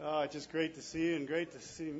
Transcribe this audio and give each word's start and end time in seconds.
Oh, 0.00 0.20
it's 0.20 0.32
just 0.32 0.52
great 0.52 0.76
to 0.76 0.82
see 0.82 1.08
you 1.08 1.16
and 1.16 1.26
great 1.26 1.50
to 1.50 1.60
see 1.60 1.92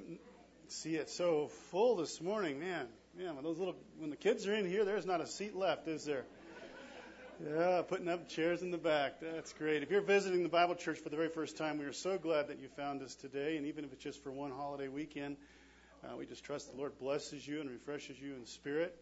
see 0.69 0.95
it 0.95 1.11
so 1.11 1.49
full 1.73 1.97
this 1.97 2.21
morning, 2.21 2.61
man. 2.61 2.87
Man, 3.19 3.35
when 3.35 3.43
those 3.43 3.59
little 3.59 3.75
when 3.99 4.11
the 4.11 4.17
kids 4.17 4.47
are 4.47 4.55
in 4.55 4.69
here, 4.71 4.85
there's 4.85 5.05
not 5.05 5.21
a 5.21 5.27
seat 5.27 5.57
left, 5.57 5.89
is 5.89 6.05
there? 6.05 6.25
Yeah, 7.45 7.83
putting 7.83 8.09
up 8.09 8.29
chairs 8.29 8.63
in 8.63 8.71
the 8.71 8.79
back. 8.79 9.15
That's 9.21 9.53
great. 9.53 9.83
If 9.83 9.91
you're 9.91 10.01
visiting 10.01 10.45
the 10.45 10.49
Bible 10.49 10.77
Church 10.77 10.99
for 10.99 11.09
the 11.09 11.17
very 11.17 11.29
first 11.29 11.57
time, 11.57 11.77
we 11.77 11.87
are 11.87 11.93
so 11.93 12.19
glad 12.19 12.49
that 12.49 12.61
you 12.61 12.69
found 12.69 13.03
us 13.03 13.17
today. 13.17 13.57
And 13.57 13.67
even 13.67 13.85
if 13.85 13.93
it's 13.93 14.05
just 14.05 14.23
for 14.23 14.31
one 14.31 14.53
holiday 14.53 14.87
weekend, 14.87 15.37
uh, 16.05 16.17
we 16.17 16.25
just 16.25 16.45
trust 16.45 16.71
the 16.71 16.79
Lord 16.79 16.97
blesses 17.01 17.47
you 17.49 17.61
and 17.61 17.69
refreshes 17.69 18.21
you 18.21 18.37
in 18.37 18.47
spirit. 18.47 18.97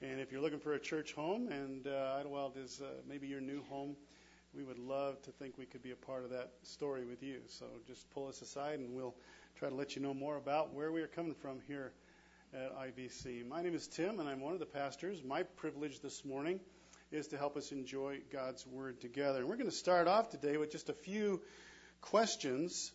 And 0.00 0.18
if 0.18 0.32
you're 0.32 0.40
looking 0.40 0.60
for 0.60 0.72
a 0.72 0.80
church 0.80 1.12
home, 1.12 1.48
and 1.48 1.86
uh, 1.86 2.16
Idlewild 2.18 2.56
is 2.56 2.80
uh, 2.82 2.88
maybe 3.06 3.26
your 3.26 3.42
new 3.42 3.62
home, 3.68 3.96
we 4.54 4.64
would 4.64 4.78
love 4.78 5.20
to 5.22 5.30
think 5.30 5.56
we 5.58 5.66
could 5.66 5.82
be 5.82 5.92
a 5.92 5.96
part 5.96 6.24
of 6.24 6.30
that 6.30 6.50
story 6.62 7.04
with 7.04 7.22
you. 7.22 7.40
So 7.46 7.66
just 7.86 8.10
pull 8.10 8.28
us 8.28 8.42
aside 8.42 8.80
and 8.80 8.94
we'll 8.94 9.14
try 9.56 9.68
to 9.68 9.74
let 9.74 9.94
you 9.94 10.02
know 10.02 10.14
more 10.14 10.36
about 10.36 10.74
where 10.74 10.90
we 10.90 11.02
are 11.02 11.06
coming 11.06 11.34
from 11.34 11.60
here 11.68 11.92
at 12.52 12.76
IBC. 12.76 13.46
My 13.46 13.62
name 13.62 13.74
is 13.74 13.86
Tim 13.86 14.18
and 14.18 14.28
I'm 14.28 14.40
one 14.40 14.52
of 14.52 14.58
the 14.58 14.66
pastors. 14.66 15.22
My 15.22 15.44
privilege 15.44 16.00
this 16.00 16.24
morning 16.24 16.58
is 17.12 17.28
to 17.28 17.38
help 17.38 17.56
us 17.56 17.70
enjoy 17.70 18.20
God's 18.32 18.66
Word 18.66 19.00
together. 19.00 19.40
And 19.40 19.48
we're 19.48 19.56
going 19.56 19.70
to 19.70 19.76
start 19.76 20.08
off 20.08 20.30
today 20.30 20.56
with 20.56 20.72
just 20.72 20.88
a 20.88 20.94
few 20.94 21.40
questions. 22.00 22.92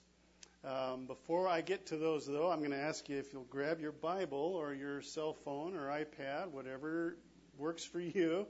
Um, 0.65 1.05
before 1.05 1.47
I 1.47 1.61
get 1.61 1.87
to 1.87 1.97
those, 1.97 2.25
though, 2.25 2.49
I'm 2.49 2.59
going 2.59 2.71
to 2.71 2.77
ask 2.81 3.07
you 3.07 3.17
if 3.17 3.31
you'll 3.31 3.43
grab 3.43 3.79
your 3.79 3.91
Bible 3.91 4.55
or 4.57 4.73
your 4.73 5.01
cell 5.01 5.33
phone 5.45 5.75
or 5.75 5.87
iPad, 5.87 6.49
whatever 6.51 7.15
works 7.57 7.85
for 7.85 7.99
you, 7.99 8.47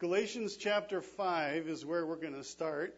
Galatians 0.00 0.56
chapter 0.56 1.00
5 1.00 1.68
is 1.68 1.86
where 1.86 2.04
we're 2.04 2.16
going 2.16 2.34
to 2.34 2.42
start. 2.42 2.96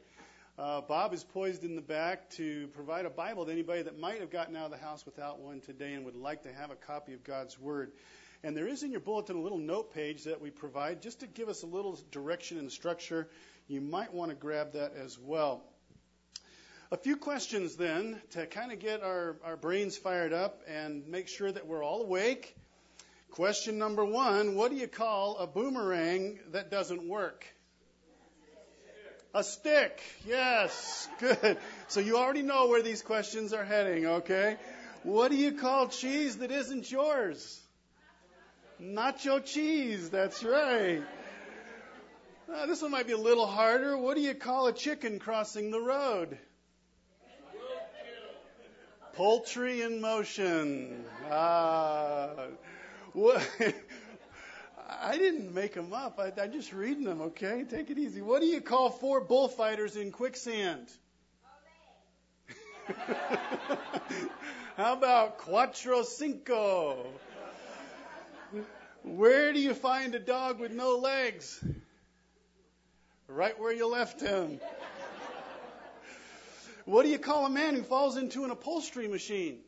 Uh, 0.59 0.80
Bob 0.80 1.12
is 1.12 1.23
poised 1.23 1.62
in 1.62 1.77
the 1.77 1.82
back 1.82 2.30
to 2.30 2.68
provide 2.68 3.04
a 3.04 3.10
Bible 3.10 3.45
to 3.45 3.52
anybody 3.52 3.82
that 3.82 3.98
might 3.98 4.20
have 4.20 4.30
gotten 4.30 4.56
out 4.56 4.64
of 4.64 4.70
the 4.70 4.78
house 4.78 5.04
without 5.04 5.38
one 5.38 5.60
today 5.60 5.92
and 5.92 6.06
would 6.06 6.16
like 6.16 6.45
to 6.45 6.52
have 6.54 6.70
a 6.70 6.74
copy 6.74 7.12
of 7.12 7.23
God's 7.23 7.60
Word. 7.60 7.93
And 8.43 8.57
there 8.57 8.66
is 8.66 8.82
in 8.82 8.93
your 8.93 9.01
bulletin 9.01 9.37
a 9.37 9.40
little 9.43 9.59
note 9.59 9.93
page 9.93 10.24
that 10.24 10.40
we 10.40 10.48
provide 10.48 11.02
just 11.02 11.20
to 11.20 11.26
give 11.26 11.51
us 11.51 11.62
a 11.62 11.66
little 11.66 11.98
direction 12.12 12.59
and 12.59 12.73
structure. 12.73 13.29
You 13.68 13.82
might 13.82 14.15
want 14.15 14.30
to 14.30 14.35
grab 14.35 14.73
that 14.73 14.95
as 14.96 15.18
well. 15.18 15.65
A 16.90 16.96
few 16.96 17.18
questions 17.18 17.76
then 17.76 18.18
to 18.30 18.46
kind 18.46 18.73
of 18.73 18.79
get 18.79 19.02
our, 19.02 19.37
our 19.45 19.59
brains 19.59 19.98
fired 19.98 20.32
up 20.32 20.63
and 20.66 21.07
make 21.09 21.29
sure 21.29 21.52
that 21.52 21.66
we're 21.66 21.85
all 21.85 22.01
awake 22.01 22.57
Question 23.37 23.76
number 23.76 24.02
one 24.02 24.54
What 24.54 24.70
do 24.70 24.79
you 24.79 24.88
call 24.88 25.37
a 25.37 25.46
boomerang 25.46 26.38
that 26.52 26.70
doesn't 26.70 27.06
work? 27.06 27.45
A 29.34 29.45
stick. 29.45 30.01
Yes. 30.26 31.06
Good. 31.20 31.59
So 31.88 32.01
you 32.01 32.16
already 32.16 32.40
know 32.40 32.68
where 32.68 32.80
these 32.80 33.02
questions 33.02 33.52
are 33.52 33.62
heading, 33.62 34.07
okay? 34.07 34.57
What 35.02 35.30
do 35.30 35.37
you 35.37 35.52
call 35.52 35.88
cheese 35.88 36.38
that 36.38 36.51
isn't 36.51 36.90
yours? 36.90 37.60
Nacho 38.80 39.45
cheese. 39.45 40.09
That's 40.09 40.42
right. 40.42 41.02
Uh, 42.51 42.64
this 42.64 42.80
one 42.80 42.90
might 42.90 43.07
be 43.07 43.12
a 43.12 43.18
little 43.18 43.46
harder. 43.46 43.98
What 43.98 44.16
do 44.16 44.23
you 44.23 44.32
call 44.32 44.68
a 44.68 44.73
chicken 44.73 45.18
crossing 45.18 45.70
the 45.70 45.80
road? 45.80 46.38
Poultry 49.12 49.82
in 49.82 50.01
motion. 50.01 51.04
Ah. 51.30 52.30
I 54.88 55.16
didn't 55.16 55.54
make 55.54 55.72
them 55.74 55.92
up. 55.95 56.20
I, 56.20 56.32
I'm 56.40 56.52
just 56.52 56.72
reading 56.72 57.04
them, 57.04 57.23
okay? 57.23 57.64
Take 57.68 57.90
it 57.90 57.98
easy. 57.98 58.20
What 58.20 58.40
do 58.40 58.46
you 58.46 58.60
call 58.60 58.90
four 58.90 59.23
bullfighters 59.23 59.96
in 59.96 60.12
quicksand? 60.12 60.88
How 64.76 64.92
about 64.92 65.38
cuatro 65.38 66.04
cinco? 66.04 67.06
Where 69.03 69.53
do 69.54 69.60
you 69.60 69.72
find 69.72 70.14
a 70.14 70.19
dog 70.19 70.60
with 70.60 70.72
no 70.72 70.96
legs? 70.98 71.64
Right 73.28 73.58
where 73.58 73.72
you 73.72 73.88
left 73.88 74.20
him. 74.20 74.60
What 76.84 77.04
do 77.04 77.08
you 77.08 77.18
call 77.18 77.46
a 77.46 77.50
man 77.50 77.74
who 77.74 77.82
falls 77.82 78.16
into 78.16 78.44
an 78.44 78.50
upholstery 78.50 79.08
machine? 79.08 79.60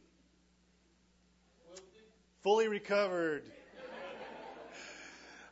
Fully 2.42 2.68
recovered. 2.68 3.42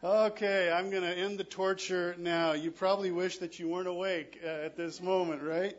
Okay, 0.04 0.70
I'm 0.70 0.90
going 0.90 1.02
to 1.02 1.18
end 1.18 1.36
the 1.36 1.44
torture 1.44 2.14
now. 2.16 2.52
You 2.52 2.70
probably 2.70 3.10
wish 3.10 3.38
that 3.38 3.58
you 3.58 3.68
weren't 3.68 3.88
awake 3.88 4.38
uh, 4.44 4.46
at 4.46 4.76
this 4.76 5.02
moment, 5.02 5.42
right? 5.42 5.76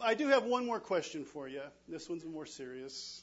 I 0.00 0.14
do 0.14 0.28
have 0.28 0.44
one 0.44 0.64
more 0.64 0.80
question 0.80 1.24
for 1.24 1.48
you. 1.48 1.60
This 1.86 2.08
one's 2.08 2.24
more 2.24 2.46
serious. 2.46 3.22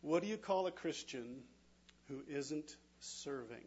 What 0.00 0.22
do 0.22 0.28
you 0.28 0.36
call 0.36 0.68
a 0.68 0.70
Christian 0.70 1.42
who 2.08 2.22
isn't 2.28 2.76
serving? 3.00 3.64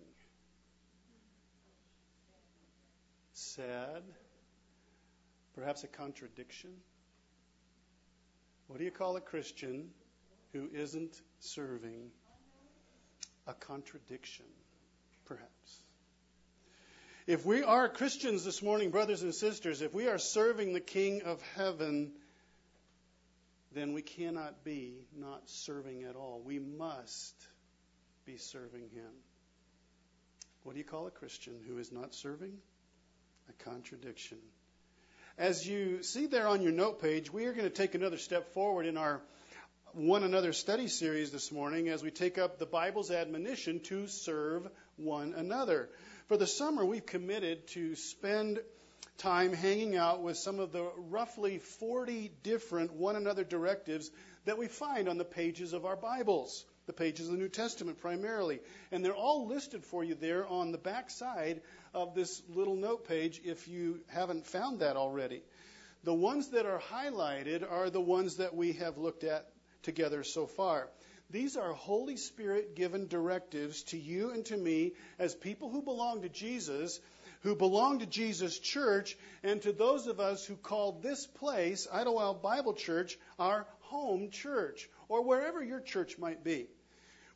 Sad? 3.33 4.03
Perhaps 5.55 5.83
a 5.83 5.87
contradiction? 5.87 6.72
What 8.67 8.79
do 8.79 8.85
you 8.85 8.91
call 8.91 9.17
a 9.17 9.22
Christian 9.22 9.89
who 10.53 10.69
isn't 10.73 11.22
serving? 11.39 12.11
A 13.47 13.53
contradiction, 13.53 14.45
perhaps. 15.25 15.79
If 17.28 17.45
we 17.45 17.63
are 17.63 17.89
Christians 17.89 18.44
this 18.44 18.61
morning, 18.61 18.91
brothers 18.91 19.23
and 19.23 19.33
sisters, 19.33 19.81
if 19.81 19.94
we 19.94 20.07
are 20.07 20.19
serving 20.19 20.73
the 20.73 20.79
King 20.79 21.23
of 21.23 21.41
heaven, 21.55 22.11
then 23.73 23.94
we 23.94 24.01
cannot 24.01 24.63
be 24.63 25.07
not 25.17 25.50
serving 25.50 26.03
at 26.03 26.16
all. 26.16 26.41
We 26.45 26.59
must 26.59 27.35
be 28.25 28.38
serving 28.38 28.89
Him. 28.94 29.11
What 30.63 30.73
do 30.73 30.79
you 30.79 30.85
call 30.85 31.07
a 31.07 31.11
Christian 31.11 31.55
who 31.67 31.78
is 31.78 31.91
not 31.91 32.13
serving? 32.13 32.53
A 33.50 33.63
contradiction. 33.63 34.38
As 35.38 35.67
you 35.67 36.01
see 36.01 36.28
there 36.28 36.47
on 36.47 36.61
your 36.61 36.72
note 36.72 37.01
page, 37.01 37.31
we 37.31 37.45
are 37.45 37.53
going 37.53 37.69
to 37.69 37.75
take 37.75 37.94
another 37.94 38.17
step 38.17 38.53
forward 38.53 38.85
in 38.85 38.97
our 38.97 39.22
one 39.95 40.23
another 40.23 40.51
study 40.51 40.89
series 40.89 41.31
this 41.31 41.53
morning 41.53 41.88
as 41.88 42.03
we 42.03 42.11
take 42.11 42.38
up 42.38 42.59
the 42.59 42.66
Bible's 42.66 43.11
admonition 43.11 43.79
to 43.79 44.07
serve 44.07 44.67
one 44.97 45.33
another. 45.33 45.88
For 46.28 46.35
the 46.35 46.45
summer, 46.45 46.83
we've 46.83 47.06
committed 47.06 47.66
to 47.69 47.95
spend 47.95 48.59
time 49.17 49.53
hanging 49.53 49.95
out 49.95 50.22
with 50.22 50.35
some 50.35 50.59
of 50.59 50.73
the 50.73 50.84
roughly 51.09 51.59
40 51.59 52.29
different 52.44 52.91
one 52.91 53.16
another 53.16 53.45
directives 53.45 54.11
that 54.44 54.57
we 54.57 54.67
find 54.67 55.07
on 55.07 55.17
the 55.17 55.23
pages 55.23 55.72
of 55.72 55.85
our 55.85 55.95
Bibles, 55.95 56.66
the 56.88 56.94
pages 56.94 57.28
of 57.28 57.31
the 57.31 57.39
New 57.39 57.47
Testament 57.47 58.01
primarily. 58.01 58.59
And 58.91 59.03
they're 59.03 59.16
all 59.16 59.47
listed 59.47 59.85
for 59.85 60.03
you 60.03 60.16
there 60.16 60.45
on 60.45 60.73
the 60.73 60.78
back 60.78 61.09
side 61.09 61.61
of 61.94 62.16
this 62.16 62.41
little 62.50 62.75
note 62.75 63.07
page 63.07 63.39
if 63.45 63.69
you 63.69 64.01
haven't 64.07 64.45
found 64.45 64.79
that 64.79 64.97
already. 64.97 65.41
The 66.03 66.13
ones 66.13 66.50
that 66.50 66.66
are 66.66 66.81
highlighted 66.91 67.63
are 67.72 67.89
the 67.89 68.01
ones 68.01 68.35
that 68.38 68.53
we 68.53 68.73
have 68.73 68.97
looked 68.97 69.23
at 69.23 69.47
together 69.85 70.23
so 70.23 70.46
far. 70.46 70.90
These 71.29 71.57
are 71.57 71.73
Holy 71.73 72.18
Spirit 72.18 72.75
given 72.75 73.07
directives 73.07 73.84
to 73.84 73.97
you 73.97 74.31
and 74.31 74.46
to 74.47 74.57
me 74.57 74.94
as 75.18 75.34
people 75.34 75.69
who 75.69 75.81
belong 75.81 76.22
to 76.22 76.29
Jesus, 76.29 77.00
who 77.41 77.56
belong 77.56 78.00
to 78.00 78.06
Jesus' 78.06 78.59
church, 78.59 79.18
and 79.44 79.62
to 79.62 79.72
those 79.72 80.07
of 80.07 80.19
us 80.19 80.46
who 80.46 80.56
call 80.56 80.91
this 80.91 81.25
place, 81.25 81.88
Idlewild 81.91 82.41
Bible 82.41 82.73
Church, 82.73 83.18
our 83.40 83.66
home 83.81 84.29
church, 84.29 84.90
or 85.07 85.23
wherever 85.23 85.63
your 85.63 85.79
church 85.79 86.17
might 86.17 86.44
be. 86.44 86.67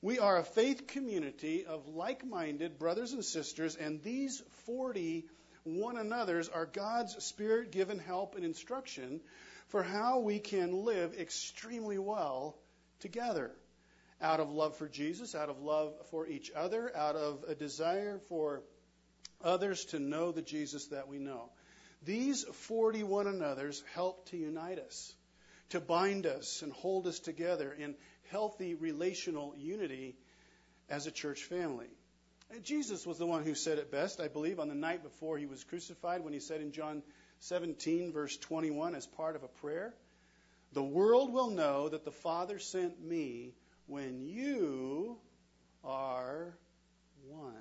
We 0.02 0.20
are 0.20 0.38
a 0.38 0.44
faith 0.44 0.88
community 0.88 1.66
of 1.66 1.88
like 1.88 2.26
minded 2.26 2.80
brothers 2.80 3.14
and 3.14 3.24
sisters, 3.24 3.76
and 3.76 4.02
these 4.02 4.42
40 4.66 5.26
one 5.66 5.98
another's 5.98 6.50
are 6.50 6.66
God's 6.66 7.24
spirit 7.24 7.72
given 7.72 8.00
help 8.00 8.36
and 8.36 8.46
instruction 8.46 9.20
for 9.70 9.84
how 9.84 10.20
we 10.20 10.40
can 10.40 10.84
live 10.84 11.14
extremely 11.20 11.98
well 11.98 12.58
together 13.00 13.52
out 14.22 14.40
of 14.40 14.52
love 14.52 14.76
for 14.76 14.88
Jesus, 14.88 15.36
out 15.36 15.50
of 15.50 15.62
love 15.62 15.94
for 16.12 16.28
each 16.28 16.52
other, 16.56 16.92
out 16.96 17.16
of 17.16 17.46
a 17.48 17.56
desire 17.56 18.20
for 18.28 18.62
others 19.44 19.86
to 19.86 20.00
know 20.00 20.32
the 20.32 20.42
Jesus 20.42 20.88
that 20.88 21.08
we 21.08 21.18
know. 21.18 21.50
These 22.04 22.44
40 22.44 23.04
one 23.04 23.28
another's 23.28 23.84
help 23.94 24.30
to 24.30 24.38
unite 24.38 24.80
us, 24.80 25.14
to 25.70 25.80
bind 25.80 26.26
us 26.26 26.62
and 26.62 26.72
hold 26.72 27.08
us 27.08 27.20
together 27.20 27.72
in 27.72 27.96
healthy 28.32 28.74
relational 28.76 29.54
unity 29.58 30.16
as 30.90 31.08
a 31.08 31.12
church 31.12 31.44
family. 31.44 31.88
And 32.52 32.64
Jesus 32.64 33.06
was 33.06 33.20
the 33.20 33.28
one 33.28 33.44
who 33.44 33.54
said 33.54 33.78
it 33.78 33.92
best, 33.92 34.20
I 34.20 34.28
believe, 34.28 34.60
on 34.60 34.70
the 34.70 34.76
night 34.76 35.04
before 35.04 35.38
he 35.38 35.46
was 35.46 35.64
crucified 35.64 36.24
when 36.24 36.34
he 36.34 36.40
said 36.40 36.62
in 36.62 36.72
John 36.72 37.04
17, 37.40 38.12
verse 38.12 38.38
21, 38.38 38.96
as 38.96 39.06
part 39.06 39.36
of 39.36 39.44
a 39.44 39.48
prayer. 39.48 39.94
The 40.74 40.84
world 40.84 41.34
will 41.34 41.50
know 41.50 41.90
that 41.90 42.06
the 42.06 42.12
Father 42.12 42.60
sent 42.60 43.02
me 43.04 43.54
when 43.88 44.28
you 44.28 45.18
are 45.84 46.54
one. 47.28 47.54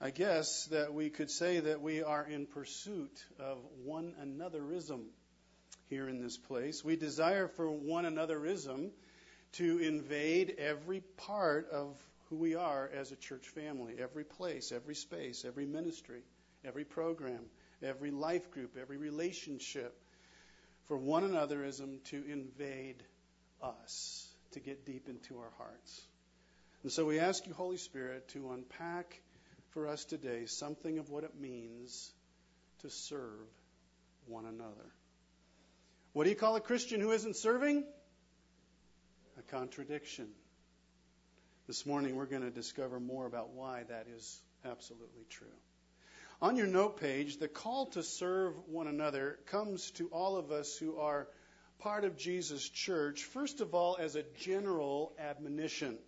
I 0.00 0.10
guess 0.10 0.66
that 0.66 0.92
we 0.92 1.10
could 1.10 1.30
say 1.30 1.60
that 1.60 1.80
we 1.80 2.02
are 2.02 2.26
in 2.26 2.46
pursuit 2.46 3.24
of 3.38 3.58
one 3.84 4.14
anotherism 4.20 5.04
here 5.88 6.08
in 6.08 6.20
this 6.20 6.36
place. 6.36 6.84
We 6.84 6.96
desire 6.96 7.46
for 7.48 7.70
one 7.70 8.04
anotherism 8.04 8.90
to 9.52 9.78
invade 9.78 10.56
every 10.58 11.02
part 11.18 11.70
of 11.70 11.94
who 12.28 12.36
we 12.36 12.54
are 12.56 12.90
as 12.94 13.12
a 13.12 13.16
church 13.16 13.46
family, 13.48 13.94
every 13.98 14.24
place, 14.24 14.72
every 14.72 14.94
space, 14.94 15.44
every 15.44 15.66
ministry, 15.66 16.22
every 16.64 16.84
program, 16.84 17.40
every 17.82 18.10
life 18.10 18.50
group, 18.50 18.76
every 18.80 18.96
relationship, 18.96 19.96
for 20.86 20.96
one 20.96 21.22
anotherism 21.22 22.02
to 22.04 22.24
invade 22.28 23.02
us, 23.62 24.28
to 24.52 24.60
get 24.60 24.84
deep 24.84 25.08
into 25.08 25.38
our 25.38 25.50
hearts. 25.58 26.02
And 26.82 26.90
so 26.90 27.04
we 27.04 27.20
ask 27.20 27.46
you, 27.46 27.54
Holy 27.54 27.76
Spirit, 27.76 28.28
to 28.30 28.50
unpack 28.52 29.20
for 29.70 29.86
us 29.86 30.04
today 30.04 30.46
something 30.46 30.98
of 30.98 31.10
what 31.10 31.24
it 31.24 31.40
means 31.40 32.12
to 32.80 32.90
serve 32.90 33.48
one 34.26 34.44
another. 34.44 34.92
What 36.12 36.24
do 36.24 36.30
you 36.30 36.36
call 36.36 36.56
a 36.56 36.60
Christian 36.60 37.00
who 37.00 37.12
isn't 37.12 37.36
serving? 37.36 37.84
A 39.38 39.42
contradiction. 39.42 40.28
This 41.66 41.86
morning 41.86 42.16
we're 42.16 42.26
going 42.26 42.42
to 42.42 42.50
discover 42.50 43.00
more 43.00 43.24
about 43.24 43.50
why 43.50 43.84
that 43.88 44.06
is 44.14 44.40
absolutely 44.64 45.24
true. 45.30 45.46
On 46.42 46.56
your 46.56 46.66
note 46.66 46.98
page, 46.98 47.36
the 47.36 47.46
call 47.46 47.86
to 47.90 48.02
serve 48.02 48.54
one 48.66 48.88
another 48.88 49.38
comes 49.46 49.92
to 49.92 50.08
all 50.08 50.36
of 50.36 50.50
us 50.50 50.76
who 50.76 50.98
are 50.98 51.28
part 51.78 52.04
of 52.04 52.16
Jesus' 52.16 52.68
church, 52.68 53.22
first 53.22 53.60
of 53.60 53.76
all, 53.76 53.96
as 53.96 54.16
a 54.16 54.24
general 54.40 55.12
admonition. 55.20 55.98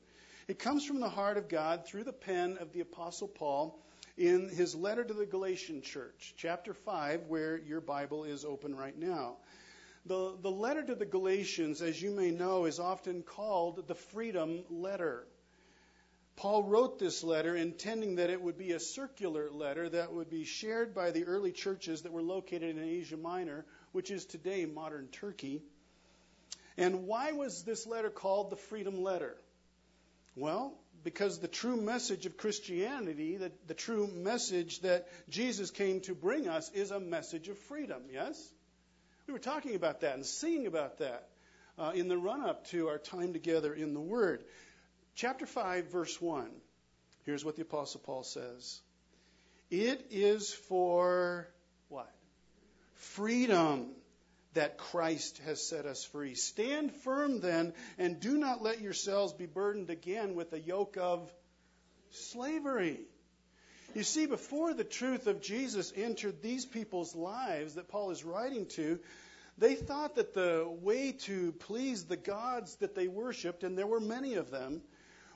It 0.48 0.58
comes 0.58 0.84
from 0.84 0.98
the 0.98 1.08
heart 1.08 1.36
of 1.36 1.48
God 1.48 1.86
through 1.86 2.02
the 2.02 2.12
pen 2.12 2.58
of 2.58 2.72
the 2.72 2.80
Apostle 2.80 3.28
Paul 3.28 3.78
in 4.16 4.48
his 4.48 4.74
letter 4.74 5.04
to 5.04 5.14
the 5.14 5.24
Galatian 5.24 5.82
church, 5.82 6.34
chapter 6.36 6.74
5, 6.74 7.26
where 7.28 7.56
your 7.56 7.80
Bible 7.80 8.24
is 8.24 8.44
open 8.44 8.74
right 8.74 8.98
now. 8.98 9.36
The, 10.04 10.34
the 10.42 10.50
letter 10.50 10.82
to 10.82 10.96
the 10.96 11.06
Galatians, 11.06 11.80
as 11.80 12.02
you 12.02 12.10
may 12.10 12.32
know, 12.32 12.64
is 12.64 12.80
often 12.80 13.22
called 13.22 13.86
the 13.86 13.94
freedom 13.94 14.64
letter. 14.68 15.28
Paul 16.36 16.64
wrote 16.64 16.98
this 16.98 17.22
letter 17.22 17.54
intending 17.54 18.16
that 18.16 18.30
it 18.30 18.40
would 18.40 18.58
be 18.58 18.72
a 18.72 18.80
circular 18.80 19.50
letter 19.50 19.88
that 19.88 20.12
would 20.12 20.30
be 20.30 20.44
shared 20.44 20.94
by 20.94 21.10
the 21.10 21.24
early 21.24 21.52
churches 21.52 22.02
that 22.02 22.12
were 22.12 22.22
located 22.22 22.76
in 22.76 22.82
Asia 22.82 23.16
Minor, 23.16 23.64
which 23.92 24.10
is 24.10 24.24
today 24.24 24.66
modern 24.66 25.08
Turkey. 25.08 25.62
And 26.76 27.06
why 27.06 27.32
was 27.32 27.62
this 27.62 27.86
letter 27.86 28.10
called 28.10 28.50
the 28.50 28.56
freedom 28.56 29.02
letter? 29.02 29.36
Well, 30.34 30.74
because 31.04 31.38
the 31.38 31.48
true 31.48 31.76
message 31.76 32.26
of 32.26 32.36
Christianity, 32.36 33.36
the, 33.36 33.52
the 33.68 33.74
true 33.74 34.08
message 34.08 34.80
that 34.80 35.06
Jesus 35.28 35.70
came 35.70 36.00
to 36.02 36.14
bring 36.14 36.48
us, 36.48 36.70
is 36.72 36.90
a 36.90 36.98
message 36.98 37.48
of 37.48 37.58
freedom, 37.58 38.02
yes? 38.12 38.52
We 39.26 39.32
were 39.32 39.38
talking 39.38 39.76
about 39.76 40.00
that 40.00 40.14
and 40.14 40.26
singing 40.26 40.66
about 40.66 40.98
that 40.98 41.28
uh, 41.78 41.92
in 41.94 42.08
the 42.08 42.18
run 42.18 42.42
up 42.42 42.66
to 42.68 42.88
our 42.88 42.98
time 42.98 43.32
together 43.32 43.72
in 43.72 43.94
the 43.94 44.00
Word. 44.00 44.44
Chapter 45.16 45.46
5, 45.46 45.92
verse 45.92 46.20
1. 46.20 46.50
Here's 47.24 47.44
what 47.44 47.54
the 47.54 47.62
Apostle 47.62 48.00
Paul 48.04 48.24
says 48.24 48.80
It 49.70 50.06
is 50.10 50.52
for 50.52 51.48
what? 51.88 52.12
Freedom 52.94 53.90
that 54.54 54.76
Christ 54.76 55.40
has 55.44 55.64
set 55.64 55.86
us 55.86 56.04
free. 56.04 56.34
Stand 56.34 56.92
firm 56.92 57.40
then, 57.40 57.74
and 57.96 58.18
do 58.18 58.36
not 58.38 58.62
let 58.62 58.80
yourselves 58.80 59.32
be 59.32 59.46
burdened 59.46 59.90
again 59.90 60.34
with 60.34 60.52
a 60.52 60.60
yoke 60.60 60.96
of 61.00 61.32
slavery. 62.10 63.00
You 63.94 64.02
see, 64.02 64.26
before 64.26 64.74
the 64.74 64.84
truth 64.84 65.28
of 65.28 65.40
Jesus 65.40 65.92
entered 65.94 66.42
these 66.42 66.66
people's 66.66 67.14
lives 67.14 67.74
that 67.74 67.88
Paul 67.88 68.10
is 68.10 68.24
writing 68.24 68.66
to, 68.70 68.98
they 69.58 69.76
thought 69.76 70.16
that 70.16 70.34
the 70.34 70.66
way 70.82 71.12
to 71.12 71.52
please 71.52 72.04
the 72.04 72.16
gods 72.16 72.74
that 72.76 72.96
they 72.96 73.06
worshiped, 73.06 73.62
and 73.62 73.78
there 73.78 73.86
were 73.86 74.00
many 74.00 74.34
of 74.34 74.50
them, 74.50 74.82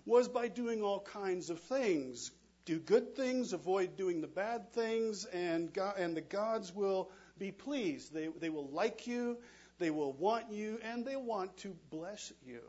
was 0.08 0.26
by 0.26 0.48
doing 0.48 0.82
all 0.82 1.00
kinds 1.00 1.50
of 1.50 1.60
things. 1.60 2.30
Do 2.64 2.78
good 2.78 3.14
things, 3.14 3.52
avoid 3.52 3.96
doing 3.96 4.20
the 4.20 4.26
bad 4.26 4.72
things, 4.72 5.26
and, 5.26 5.72
God, 5.72 5.96
and 5.98 6.16
the 6.16 6.22
gods 6.22 6.74
will 6.74 7.10
be 7.38 7.52
pleased. 7.52 8.12
They, 8.12 8.28
they 8.40 8.50
will 8.50 8.68
like 8.68 9.06
you, 9.06 9.38
they 9.78 9.90
will 9.90 10.12
want 10.12 10.50
you, 10.50 10.80
and 10.82 11.04
they 11.04 11.16
want 11.16 11.56
to 11.58 11.76
bless 11.90 12.32
you. 12.46 12.60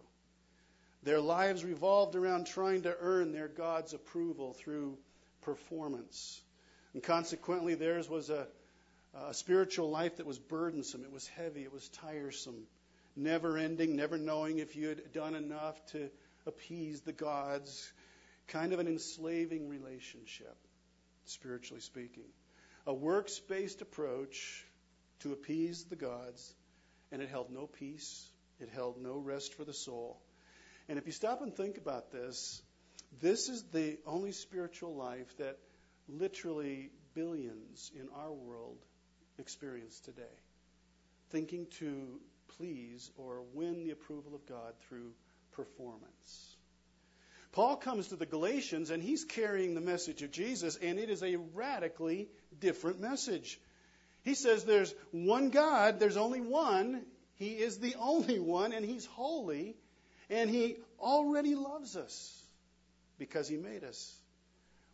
Their 1.03 1.21
lives 1.21 1.63
revolved 1.63 2.15
around 2.15 2.45
trying 2.47 2.83
to 2.83 2.95
earn 2.99 3.31
their 3.31 3.47
God's 3.47 3.93
approval 3.93 4.53
through 4.53 4.97
performance. 5.41 6.41
And 6.93 7.01
consequently, 7.01 7.75
theirs 7.75 8.09
was 8.09 8.29
a, 8.29 8.47
a 9.13 9.33
spiritual 9.33 9.89
life 9.89 10.17
that 10.17 10.25
was 10.25 10.39
burdensome, 10.39 11.03
it 11.03 11.11
was 11.11 11.27
heavy, 11.27 11.63
it 11.63 11.71
was 11.71 11.87
tiresome, 11.89 12.63
never 13.15 13.57
ending, 13.57 13.95
never 13.95 14.17
knowing 14.17 14.59
if 14.59 14.75
you 14.75 14.89
had 14.89 15.13
done 15.13 15.35
enough 15.35 15.85
to 15.87 16.09
appease 16.49 17.01
the 17.01 17.13
gods, 17.13 17.91
kind 18.47 18.73
of 18.73 18.79
an 18.79 18.87
enslaving 18.87 19.69
relationship, 19.69 20.57
spiritually 21.25 21.81
speaking 21.81 22.25
a 22.89 22.93
works 22.93 23.39
based 23.39 23.81
approach 23.81 24.65
to 25.19 25.31
appease 25.31 25.83
the 25.85 25.95
gods, 25.95 26.55
and 27.11 27.21
it 27.21 27.29
held 27.29 27.51
no 27.51 27.67
peace, 27.67 28.27
it 28.59 28.69
held 28.73 28.99
no 28.99 29.19
rest 29.19 29.53
for 29.53 29.63
the 29.63 29.73
soul. 29.73 30.19
And 30.87 30.97
if 30.97 31.05
you 31.05 31.11
stop 31.11 31.43
and 31.43 31.55
think 31.55 31.77
about 31.77 32.11
this, 32.11 32.63
this 33.21 33.47
is 33.47 33.63
the 33.71 33.99
only 34.07 34.31
spiritual 34.31 34.95
life 34.95 35.37
that 35.37 35.57
literally 36.07 36.89
billions 37.13 37.91
in 37.93 38.07
our 38.17 38.31
world 38.31 38.77
experience 39.37 39.99
today. 39.99 40.37
Thinking 41.29 41.67
to 41.79 42.19
please 42.57 43.11
or 43.17 43.43
win 43.53 43.83
the 43.83 43.91
approval 43.91 44.33
of 44.33 44.47
God 44.47 44.73
through 44.87 45.11
performance. 45.53 46.55
Paul 47.51 47.77
comes 47.77 48.09
to 48.09 48.15
the 48.15 48.25
Galatians 48.25 48.89
and 48.89 49.01
he's 49.01 49.23
carrying 49.23 49.73
the 49.73 49.81
message 49.81 50.21
of 50.21 50.31
Jesus, 50.31 50.75
and 50.75 50.99
it 50.99 51.09
is 51.09 51.23
a 51.23 51.37
radically 51.53 52.29
different 52.59 52.99
message. 52.99 53.59
He 54.23 54.35
says 54.35 54.63
there's 54.63 54.93
one 55.11 55.49
God, 55.49 55.99
there's 55.99 56.17
only 56.17 56.41
one. 56.41 57.03
He 57.35 57.49
is 57.49 57.79
the 57.79 57.95
only 57.99 58.39
one, 58.39 58.73
and 58.73 58.85
he's 58.85 59.05
holy, 59.05 59.75
and 60.29 60.49
he 60.49 60.77
already 60.99 61.55
loves 61.55 61.95
us 61.95 62.43
because 63.17 63.47
he 63.47 63.57
made 63.57 63.83
us. 63.83 64.15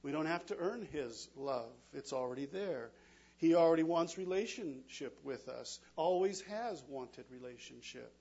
We 0.02 0.12
don't 0.12 0.28
have 0.28 0.46
to 0.48 0.58
earn 0.58 0.88
his 0.92 1.28
love, 1.36 1.72
it's 1.94 2.14
already 2.14 2.46
there. 2.46 2.92
He 3.38 3.54
already 3.54 3.84
wants 3.84 4.18
relationship 4.18 5.20
with 5.24 5.50
us, 5.50 5.80
always 5.98 6.40
has 6.42 6.82
wanted 6.88 7.26
relationship. 7.30 8.14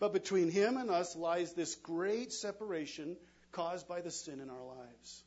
But 0.00 0.14
between 0.14 0.50
him 0.50 0.78
and 0.78 0.90
us 0.90 1.14
lies 1.14 1.52
this 1.52 1.74
great 1.76 2.32
separation 2.32 3.16
caused 3.52 3.86
by 3.86 4.00
the 4.00 4.10
sin 4.10 4.40
in 4.40 4.48
our 4.48 4.64
lives. 4.64 5.22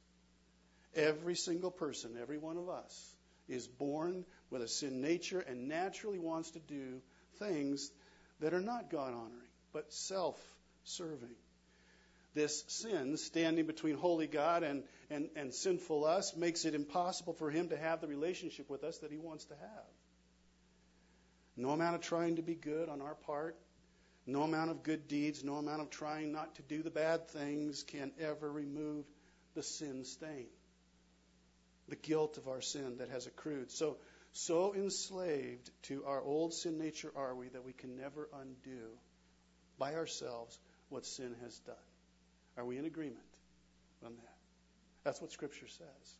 Every 0.95 1.36
single 1.36 1.71
person, 1.71 2.17
every 2.19 2.39
one 2.39 2.57
of 2.57 2.69
us, 2.69 3.15
is 3.47 3.67
born 3.67 4.25
with 4.50 4.63
a 4.63 4.67
sin 4.67 5.00
nature 5.01 5.39
and 5.39 5.67
naturally 5.67 6.19
wants 6.19 6.51
to 6.51 6.59
do 6.59 7.01
things 7.38 7.91
that 8.39 8.53
are 8.53 8.62
not 8.62 8.89
God 8.89 9.13
honoring, 9.13 9.51
but 9.74 9.93
self 9.93 10.39
serving. 10.83 11.36
This 12.33 12.63
sin, 12.67 13.17
standing 13.17 13.67
between 13.67 13.95
holy 13.95 14.25
God 14.25 14.63
and, 14.63 14.83
and, 15.12 15.29
and 15.36 15.53
sinful 15.53 16.03
us, 16.03 16.36
makes 16.36 16.65
it 16.65 16.74
impossible 16.74 17.33
for 17.33 17.51
Him 17.51 17.69
to 17.69 17.77
have 17.77 18.01
the 18.01 18.07
relationship 18.07 18.71
with 18.71 18.83
us 18.83 18.97
that 19.00 19.12
He 19.12 19.19
wants 19.19 19.45
to 19.45 19.55
have. 19.55 19.86
No 21.55 21.69
amount 21.69 21.95
of 21.95 22.01
trying 22.01 22.38
to 22.38 22.41
be 22.41 22.55
good 22.55 22.89
on 22.89 23.01
our 23.01 23.13
part 23.13 23.55
no 24.25 24.43
amount 24.43 24.71
of 24.71 24.83
good 24.83 25.07
deeds, 25.07 25.43
no 25.43 25.55
amount 25.55 25.81
of 25.81 25.89
trying 25.89 26.31
not 26.31 26.55
to 26.55 26.61
do 26.61 26.81
the 26.81 26.89
bad 26.89 27.27
things 27.29 27.83
can 27.83 28.11
ever 28.19 28.49
remove 28.49 29.05
the 29.53 29.63
sin 29.63 30.05
stain, 30.05 30.47
the 31.89 31.95
guilt 31.95 32.37
of 32.37 32.47
our 32.47 32.61
sin 32.61 32.97
that 32.97 33.09
has 33.09 33.27
accrued. 33.27 33.71
So, 33.71 33.97
so 34.31 34.73
enslaved 34.73 35.69
to 35.83 36.05
our 36.05 36.21
old 36.21 36.53
sin 36.53 36.77
nature 36.77 37.11
are 37.15 37.35
we 37.35 37.49
that 37.49 37.65
we 37.65 37.73
can 37.73 37.97
never 37.97 38.29
undo 38.41 38.89
by 39.77 39.95
ourselves 39.95 40.57
what 40.89 41.05
sin 41.05 41.35
has 41.43 41.59
done. 41.59 41.75
Are 42.57 42.65
we 42.65 42.77
in 42.77 42.85
agreement 42.85 43.19
on 44.05 44.15
that? 44.15 44.35
That's 45.03 45.21
what 45.21 45.31
Scripture 45.31 45.67
says. 45.67 46.17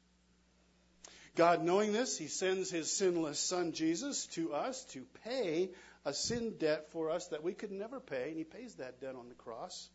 God, 1.36 1.64
knowing 1.64 1.94
this, 1.94 2.18
He 2.18 2.28
sends 2.28 2.70
His 2.70 2.92
sinless 2.92 3.40
Son 3.40 3.72
Jesus 3.72 4.28
to 4.28 4.54
us 4.54 4.84
to 4.92 5.06
pay 5.24 5.70
a 6.06 6.14
sin 6.14 6.56
debt 6.60 6.92
for 6.92 7.10
us 7.10 7.28
that 7.28 7.44
we 7.44 7.54
could 7.54 7.72
never 7.72 8.00
pay, 8.00 8.30
and 8.30 8.38
He 8.38 8.44
pays 8.44 8.76
that 8.76 9.00
debt 9.00 9.16
on 9.16 9.30
the 9.30 9.36
cross. 9.36 9.90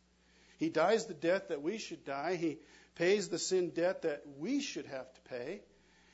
He 0.59 0.71
dies 0.71 1.07
the 1.07 1.15
death 1.15 1.49
that 1.49 1.63
we 1.63 1.79
should 1.79 2.05
die. 2.05 2.37
He 2.37 2.59
pays 2.97 3.29
the 3.29 3.39
sin 3.39 3.71
debt 3.71 4.03
that 4.03 4.23
we 4.39 4.61
should 4.61 4.87
have 4.87 5.13
to 5.13 5.21
pay. 5.23 5.61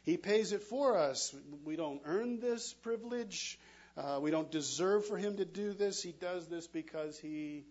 He 0.03 0.19
pays 0.19 0.53
it 0.53 0.63
for 0.63 0.99
us. 0.99 1.35
We 1.65 1.77
don't 1.77 2.03
earn 2.05 2.41
this 2.41 2.75
privilege. 2.75 3.59
Uh, 3.97 4.19
we 4.21 4.31
don't 4.31 4.51
deserve 4.51 5.07
for 5.07 5.17
Him 5.17 5.39
to 5.39 5.45
do 5.45 5.73
this. 5.73 6.03
He 6.03 6.13
does 6.13 6.47
this 6.49 6.67
because 6.67 7.19
He 7.19 7.65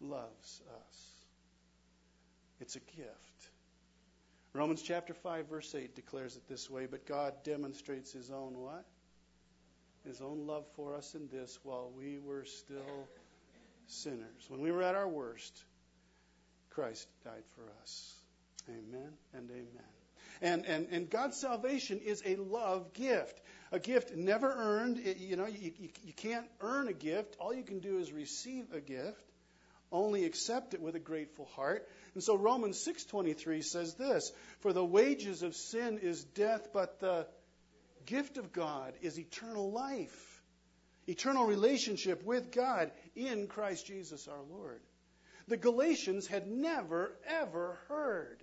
loves 0.00 0.60
us. 0.76 1.12
It's 2.60 2.76
a 2.76 2.80
gift. 2.96 3.32
Romans 4.52 4.82
chapter 4.82 5.14
5 5.14 5.48
verse 5.48 5.74
8 5.74 5.96
declares 5.96 6.36
it 6.36 6.46
this 6.48 6.68
way, 6.68 6.86
but 6.86 7.06
God 7.06 7.32
demonstrates 7.42 8.12
his 8.12 8.30
own 8.30 8.58
what? 8.58 8.84
His 10.06 10.20
own 10.20 10.46
love 10.46 10.64
for 10.74 10.94
us 10.94 11.14
in 11.14 11.28
this 11.28 11.58
while 11.62 11.90
we 11.96 12.18
were 12.18 12.44
still 12.44 13.08
sinners. 13.86 14.46
When 14.48 14.60
we 14.60 14.72
were 14.72 14.82
at 14.82 14.94
our 14.94 15.08
worst, 15.08 15.64
Christ 16.70 17.06
died 17.24 17.44
for 17.54 17.64
us. 17.82 18.14
Amen 18.68 19.12
and 19.34 19.50
amen. 19.50 19.92
And, 20.40 20.66
and, 20.66 20.88
and 20.90 21.10
God's 21.10 21.38
salvation 21.38 22.00
is 22.04 22.22
a 22.24 22.36
love 22.36 22.92
gift. 22.94 23.40
A 23.70 23.78
gift 23.78 24.16
never 24.16 24.52
earned. 24.52 24.98
It, 24.98 25.18
you 25.18 25.36
know, 25.36 25.46
you, 25.46 25.72
you, 25.78 25.88
you 26.04 26.12
can't 26.12 26.46
earn 26.60 26.88
a 26.88 26.92
gift. 26.92 27.36
All 27.38 27.54
you 27.54 27.62
can 27.62 27.78
do 27.78 27.98
is 27.98 28.12
receive 28.12 28.72
a 28.72 28.80
gift. 28.80 29.22
Only 29.92 30.24
accept 30.24 30.74
it 30.74 30.80
with 30.80 30.96
a 30.96 31.00
grateful 31.00 31.44
heart. 31.54 31.86
And 32.14 32.22
so 32.22 32.34
Romans 32.34 32.82
6:23 32.86 33.62
says 33.62 33.94
this, 33.94 34.32
"For 34.60 34.72
the 34.72 34.84
wages 34.84 35.42
of 35.42 35.54
sin 35.54 35.98
is 35.98 36.24
death, 36.24 36.72
but 36.72 36.98
the 36.98 37.26
gift 38.06 38.38
of 38.38 38.52
God 38.52 38.94
is 39.02 39.18
eternal 39.18 39.70
life, 39.72 40.42
eternal 41.06 41.46
relationship 41.46 42.22
with 42.24 42.52
God 42.52 42.92
in 43.14 43.46
Christ 43.46 43.86
Jesus 43.86 44.28
our 44.28 44.42
Lord." 44.42 44.80
The 45.48 45.56
Galatians 45.56 46.26
had 46.26 46.46
never 46.46 47.16
ever 47.26 47.78
heard 47.88 48.42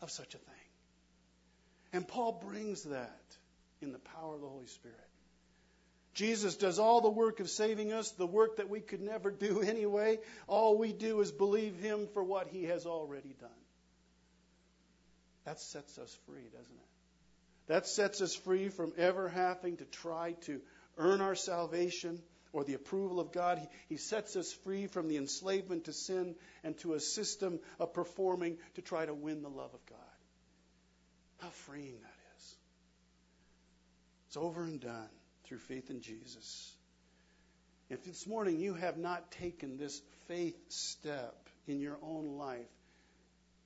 of 0.00 0.10
such 0.10 0.34
a 0.34 0.38
thing. 0.38 0.54
And 1.92 2.06
Paul 2.06 2.32
brings 2.32 2.84
that 2.84 3.36
in 3.80 3.92
the 3.92 3.98
power 3.98 4.34
of 4.34 4.40
the 4.40 4.48
Holy 4.48 4.66
Spirit. 4.66 4.98
Jesus 6.14 6.56
does 6.56 6.78
all 6.78 7.00
the 7.00 7.08
work 7.08 7.38
of 7.38 7.48
saving 7.48 7.92
us, 7.92 8.10
the 8.10 8.26
work 8.26 8.56
that 8.56 8.68
we 8.68 8.80
could 8.80 9.00
never 9.00 9.30
do 9.30 9.60
anyway. 9.62 10.18
All 10.46 10.76
we 10.76 10.92
do 10.92 11.20
is 11.20 11.30
believe 11.30 11.76
Him 11.76 12.08
for 12.12 12.22
what 12.22 12.48
He 12.48 12.64
has 12.64 12.86
already 12.86 13.34
done. 13.40 13.50
That 15.44 15.60
sets 15.60 15.96
us 15.98 16.14
free, 16.26 16.42
doesn't 16.52 16.74
it? 16.74 16.97
That 17.68 17.86
sets 17.86 18.20
us 18.20 18.34
free 18.34 18.68
from 18.68 18.92
ever 18.96 19.28
having 19.28 19.76
to 19.76 19.84
try 19.84 20.32
to 20.42 20.60
earn 20.96 21.20
our 21.20 21.34
salvation 21.34 22.20
or 22.52 22.64
the 22.64 22.74
approval 22.74 23.20
of 23.20 23.30
God. 23.30 23.58
He, 23.58 23.66
he 23.90 23.96
sets 23.98 24.36
us 24.36 24.52
free 24.52 24.86
from 24.86 25.08
the 25.08 25.18
enslavement 25.18 25.84
to 25.84 25.92
sin 25.92 26.34
and 26.64 26.76
to 26.78 26.94
a 26.94 27.00
system 27.00 27.60
of 27.78 27.92
performing 27.92 28.56
to 28.74 28.82
try 28.82 29.04
to 29.04 29.14
win 29.14 29.42
the 29.42 29.50
love 29.50 29.72
of 29.74 29.86
God. 29.86 29.98
How 31.40 31.48
freeing 31.48 32.00
that 32.00 32.36
is. 32.38 32.56
It's 34.28 34.36
over 34.36 34.64
and 34.64 34.80
done 34.80 35.08
through 35.44 35.58
faith 35.58 35.90
in 35.90 36.00
Jesus. 36.00 36.74
If 37.90 38.04
this 38.04 38.26
morning 38.26 38.58
you 38.58 38.74
have 38.74 38.98
not 38.98 39.30
taken 39.30 39.76
this 39.76 40.00
faith 40.26 40.58
step 40.68 41.48
in 41.66 41.80
your 41.80 41.98
own 42.02 42.36
life, 42.38 42.66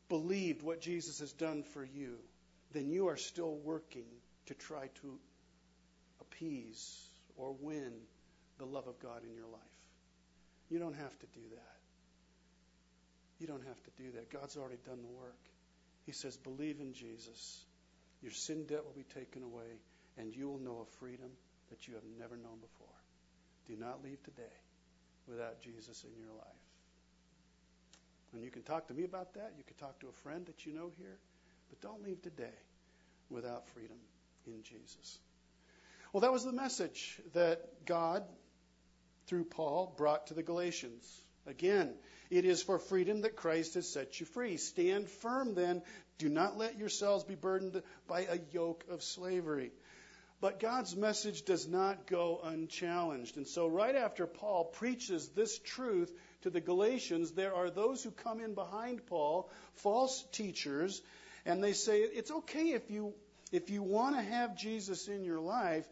believed 0.08 0.62
what 0.62 0.80
Jesus 0.80 1.20
has 1.20 1.32
done 1.32 1.62
for 1.62 1.84
you, 1.84 2.18
then 2.72 2.90
you 2.90 3.08
are 3.08 3.16
still 3.16 3.54
working 3.64 4.06
to 4.46 4.54
try 4.54 4.88
to 5.02 5.18
appease 6.20 7.08
or 7.36 7.54
win 7.60 7.92
the 8.58 8.64
love 8.64 8.86
of 8.86 8.98
God 9.00 9.22
in 9.24 9.34
your 9.34 9.46
life. 9.46 9.60
You 10.70 10.78
don't 10.78 10.96
have 10.96 11.18
to 11.18 11.26
do 11.34 11.40
that. 11.50 11.76
You 13.40 13.46
don't 13.46 13.64
have 13.66 13.82
to 13.82 13.90
do 14.02 14.12
that. 14.12 14.30
God's 14.30 14.56
already 14.56 14.78
done 14.86 15.02
the 15.02 15.18
work. 15.18 15.38
He 16.06 16.12
says, 16.12 16.36
believe 16.36 16.80
in 16.80 16.92
Jesus. 16.94 17.64
Your 18.22 18.32
sin 18.32 18.64
debt 18.66 18.84
will 18.84 18.94
be 18.94 19.06
taken 19.14 19.42
away, 19.42 19.80
and 20.16 20.34
you 20.34 20.48
will 20.48 20.58
know 20.58 20.86
a 20.86 20.96
freedom 20.98 21.30
that 21.70 21.88
you 21.88 21.94
have 21.94 22.04
never 22.18 22.36
known 22.36 22.58
before. 22.60 22.86
Do 23.66 23.76
not 23.76 24.02
leave 24.04 24.22
today 24.22 24.56
without 25.26 25.60
Jesus 25.60 26.04
in 26.04 26.10
your 26.20 26.32
life. 26.32 26.62
And 28.32 28.42
you 28.42 28.50
can 28.50 28.62
talk 28.62 28.88
to 28.88 28.94
me 28.94 29.04
about 29.04 29.34
that. 29.34 29.52
You 29.58 29.64
can 29.64 29.76
talk 29.76 29.98
to 30.00 30.08
a 30.08 30.12
friend 30.22 30.46
that 30.46 30.64
you 30.64 30.72
know 30.72 30.90
here. 30.96 31.18
But 31.72 31.88
don't 31.88 32.04
leave 32.04 32.20
today 32.20 32.52
without 33.30 33.66
freedom 33.70 33.96
in 34.46 34.62
Jesus. 34.62 35.18
Well, 36.12 36.20
that 36.20 36.32
was 36.32 36.44
the 36.44 36.52
message 36.52 37.18
that 37.32 37.86
God, 37.86 38.24
through 39.26 39.44
Paul, 39.44 39.94
brought 39.96 40.26
to 40.26 40.34
the 40.34 40.42
Galatians. 40.42 41.02
Again, 41.46 41.94
it 42.28 42.44
is 42.44 42.62
for 42.62 42.78
freedom 42.78 43.22
that 43.22 43.36
Christ 43.36 43.72
has 43.74 43.88
set 43.88 44.20
you 44.20 44.26
free. 44.26 44.58
Stand 44.58 45.08
firm 45.08 45.54
then. 45.54 45.80
Do 46.18 46.28
not 46.28 46.58
let 46.58 46.78
yourselves 46.78 47.24
be 47.24 47.36
burdened 47.36 47.82
by 48.06 48.26
a 48.26 48.38
yoke 48.52 48.84
of 48.90 49.02
slavery. 49.02 49.72
But 50.42 50.60
God's 50.60 50.94
message 50.94 51.46
does 51.46 51.66
not 51.66 52.06
go 52.06 52.38
unchallenged. 52.44 53.38
And 53.38 53.46
so, 53.46 53.66
right 53.66 53.94
after 53.94 54.26
Paul 54.26 54.64
preaches 54.64 55.28
this 55.28 55.58
truth 55.58 56.12
to 56.42 56.50
the 56.50 56.60
Galatians, 56.60 57.30
there 57.30 57.54
are 57.54 57.70
those 57.70 58.04
who 58.04 58.10
come 58.10 58.40
in 58.40 58.52
behind 58.52 59.06
Paul, 59.06 59.48
false 59.76 60.22
teachers, 60.32 61.00
and 61.44 61.62
they 61.62 61.72
say 61.72 62.00
it's 62.00 62.30
okay 62.30 62.72
if 62.72 62.90
you 62.90 63.14
if 63.50 63.68
you 63.68 63.82
want 63.82 64.16
to 64.16 64.22
have 64.22 64.56
Jesus 64.56 65.08
in 65.08 65.24
your 65.24 65.40
life, 65.40 65.86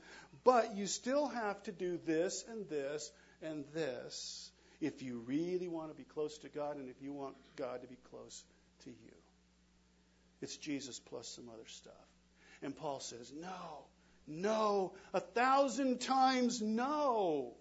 but 0.45 0.77
you 0.77 0.87
still 0.87 1.29
have 1.29 1.63
to 1.65 1.73
do 1.73 1.99
this 2.07 2.45
and 2.49 2.69
this 2.69 3.13
and 3.43 3.65
this 3.75 4.51
if 4.81 5.03
you 5.03 5.23
really 5.27 5.69
want 5.69 5.91
to 5.91 5.95
be 5.95 6.05
close 6.05 6.39
to 6.39 6.49
God 6.49 6.77
and 6.77 6.89
if 6.89 7.03
you 7.03 7.13
want 7.13 7.35
God 7.57 7.83
to 7.83 7.89
be 7.89 7.99
close 8.11 8.45
to 8.85 8.91
you. 8.91 9.13
It's 10.41 10.57
Jesus 10.57 10.99
plus 10.99 11.29
some 11.29 11.51
other 11.53 11.69
stuff. 11.69 11.93
And 12.63 12.75
Paul 12.75 13.01
says, 13.01 13.33
no, 13.39 13.85
no. 14.27 14.93
A 15.13 15.21
thousand 15.21 16.01
times 16.01 16.63
no. 16.63 17.53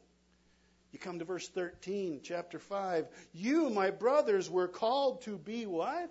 You 0.91 0.99
come 0.99 1.19
to 1.19 1.25
verse 1.25 1.47
13, 1.49 2.21
chapter 2.23 2.57
5. 2.57 3.07
You, 3.33 3.69
my 3.69 3.91
brothers, 3.91 4.49
were 4.49 4.67
called 4.67 5.21
to 5.23 5.37
be 5.37 5.65
what? 5.65 6.09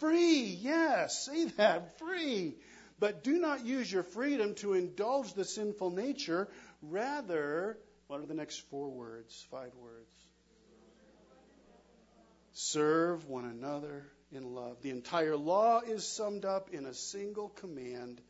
Free. 0.00 0.58
Yes, 0.60 1.26
say 1.26 1.46
that. 1.56 1.98
Free. 1.98 2.54
But 3.00 3.22
do 3.22 3.38
not 3.38 3.64
use 3.64 3.90
your 3.90 4.02
freedom 4.02 4.54
to 4.56 4.74
indulge 4.74 5.34
the 5.34 5.44
sinful 5.44 5.90
nature. 5.90 6.48
Rather, 6.82 7.78
what 8.08 8.20
are 8.20 8.26
the 8.26 8.34
next 8.34 8.58
four 8.70 8.88
words? 8.88 9.46
Five 9.50 9.72
words. 9.76 10.10
Serve 12.52 13.28
one 13.28 13.44
another 13.44 14.04
in 14.32 14.54
love. 14.54 14.82
The 14.82 14.90
entire 14.90 15.36
law 15.36 15.80
is 15.80 16.06
summed 16.06 16.44
up 16.44 16.70
in 16.70 16.86
a 16.86 16.94
single 16.94 17.50
command 17.50 18.20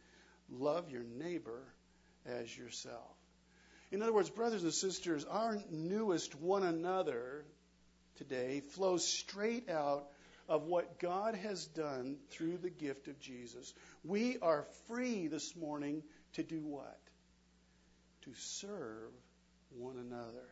love 0.51 0.91
your 0.91 1.03
neighbor 1.03 1.63
as 2.27 2.57
yourself. 2.57 3.17
In 3.91 4.03
other 4.03 4.13
words, 4.13 4.29
brothers 4.29 4.63
and 4.63 4.75
sisters, 4.75 5.25
our 5.25 5.59
newest 5.71 6.35
one 6.35 6.63
another 6.63 7.45
today 8.17 8.61
flows 8.61 9.07
straight 9.07 9.71
out 9.71 10.09
of 10.49 10.65
what 10.65 10.99
God 10.99 11.35
has 11.35 11.67
done 11.67 12.17
through 12.31 12.59
the 12.59 12.71
gift 12.71 13.07
of 13.09 13.21
Jesus. 13.21 13.75
We 14.03 14.39
are 14.41 14.67
free 14.89 15.27
this 15.27 15.55
morning 15.55 16.03
to 16.35 16.43
do 16.43 16.61
what? 16.65 16.99
To 18.23 18.33
serve 18.35 19.13
one 19.77 19.99
another. 19.99 20.49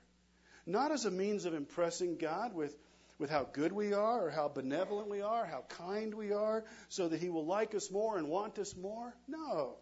Not 0.67 0.93
as 0.93 1.05
a 1.05 1.11
means 1.11 1.45
of 1.45 1.55
impressing 1.55 2.19
God 2.19 2.53
with, 2.55 2.77
with 3.19 3.31
how 3.31 3.45
good 3.51 3.73
we 3.73 3.95
are 3.95 4.27
or 4.27 4.31
how 4.31 4.49
benevolent 4.49 5.09
we 5.09 5.23
are, 5.23 5.47
how 5.47 5.65
kind 5.69 6.13
we 6.13 6.33
are, 6.33 6.65
so 6.89 7.09
that 7.09 7.21
He 7.21 7.31
will 7.31 7.47
like 7.47 7.75
us 7.75 7.91
more 7.91 8.19
and 8.19 8.29
want 8.29 8.59
us 8.59 8.77
more. 8.77 9.15
No. 9.27 9.77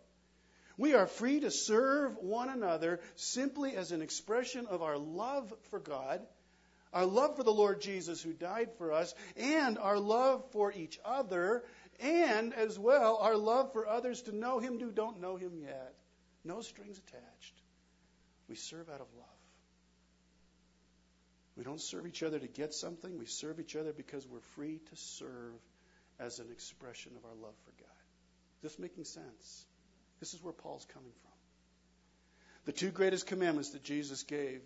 We 0.76 0.94
are 0.94 1.06
free 1.06 1.40
to 1.40 1.50
serve 1.50 2.16
one 2.18 2.50
another 2.50 3.00
simply 3.16 3.76
as 3.76 3.92
an 3.92 4.02
expression 4.02 4.66
of 4.66 4.82
our 4.82 4.98
love 4.98 5.52
for 5.70 5.78
God, 5.78 6.20
our 6.94 7.04
love 7.04 7.36
for 7.36 7.42
the 7.42 7.52
Lord 7.52 7.80
Jesus 7.80 8.22
who 8.22 8.32
died 8.32 8.70
for 8.78 8.92
us, 8.92 9.14
and 9.36 9.76
our 9.78 9.98
love 9.98 10.44
for 10.52 10.72
each 10.72 10.98
other, 11.04 11.64
and 12.00 12.54
as 12.54 12.78
well 12.78 13.18
our 13.20 13.36
love 13.36 13.72
for 13.72 13.86
others 13.86 14.22
to 14.22 14.34
know 14.34 14.60
Him 14.60 14.78
who 14.78 14.92
don't 14.92 15.20
know 15.20 15.36
Him 15.36 15.58
yet. 15.60 15.94
No 16.44 16.60
strings 16.60 16.98
attached. 16.98 17.54
We 18.48 18.54
serve 18.54 18.88
out 18.88 19.00
of 19.00 19.08
love. 19.16 19.26
We 21.56 21.64
don't 21.64 21.80
serve 21.80 22.06
each 22.06 22.22
other 22.22 22.38
to 22.38 22.48
get 22.48 22.74
something. 22.74 23.18
We 23.18 23.26
serve 23.26 23.60
each 23.60 23.76
other 23.76 23.92
because 23.92 24.26
we're 24.26 24.40
free 24.54 24.80
to 24.90 24.96
serve 24.96 25.54
as 26.18 26.38
an 26.38 26.46
expression 26.52 27.12
of 27.16 27.24
our 27.24 27.34
love 27.34 27.54
for 27.64 27.72
God. 27.78 27.90
Is 28.62 28.72
this 28.72 28.78
making 28.78 29.04
sense? 29.04 29.66
This 30.20 30.34
is 30.34 30.42
where 30.42 30.52
Paul's 30.52 30.86
coming 30.92 31.12
from. 31.22 31.32
The 32.66 32.72
two 32.72 32.90
greatest 32.90 33.26
commandments 33.26 33.70
that 33.70 33.82
Jesus 33.82 34.22
gave 34.22 34.62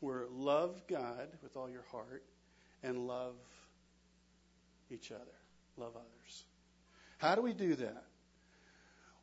were 0.00 0.26
love 0.30 0.86
God 0.88 1.28
with 1.42 1.56
all 1.56 1.68
your 1.68 1.84
heart 1.90 2.22
and 2.82 3.06
love 3.06 3.34
each 4.90 5.10
other, 5.10 5.24
love 5.76 5.94
others. 5.96 6.44
How 7.18 7.34
do 7.34 7.42
we 7.42 7.52
do 7.52 7.74
that? 7.76 8.04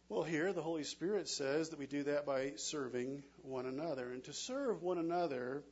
Well, 0.10 0.24
here 0.24 0.52
the 0.54 0.62
Holy 0.62 0.84
Spirit 0.84 1.30
says 1.30 1.70
that 1.70 1.80
we 1.80 1.88
do 1.88 2.04
that 2.04 2.26
by 2.26 2.54
serving 2.58 3.24
one 3.44 3.66
another. 3.66 4.12
And 4.12 4.24
to 4.26 4.34
serve 4.34 4.84
one 4.84 4.98
another 4.98 5.64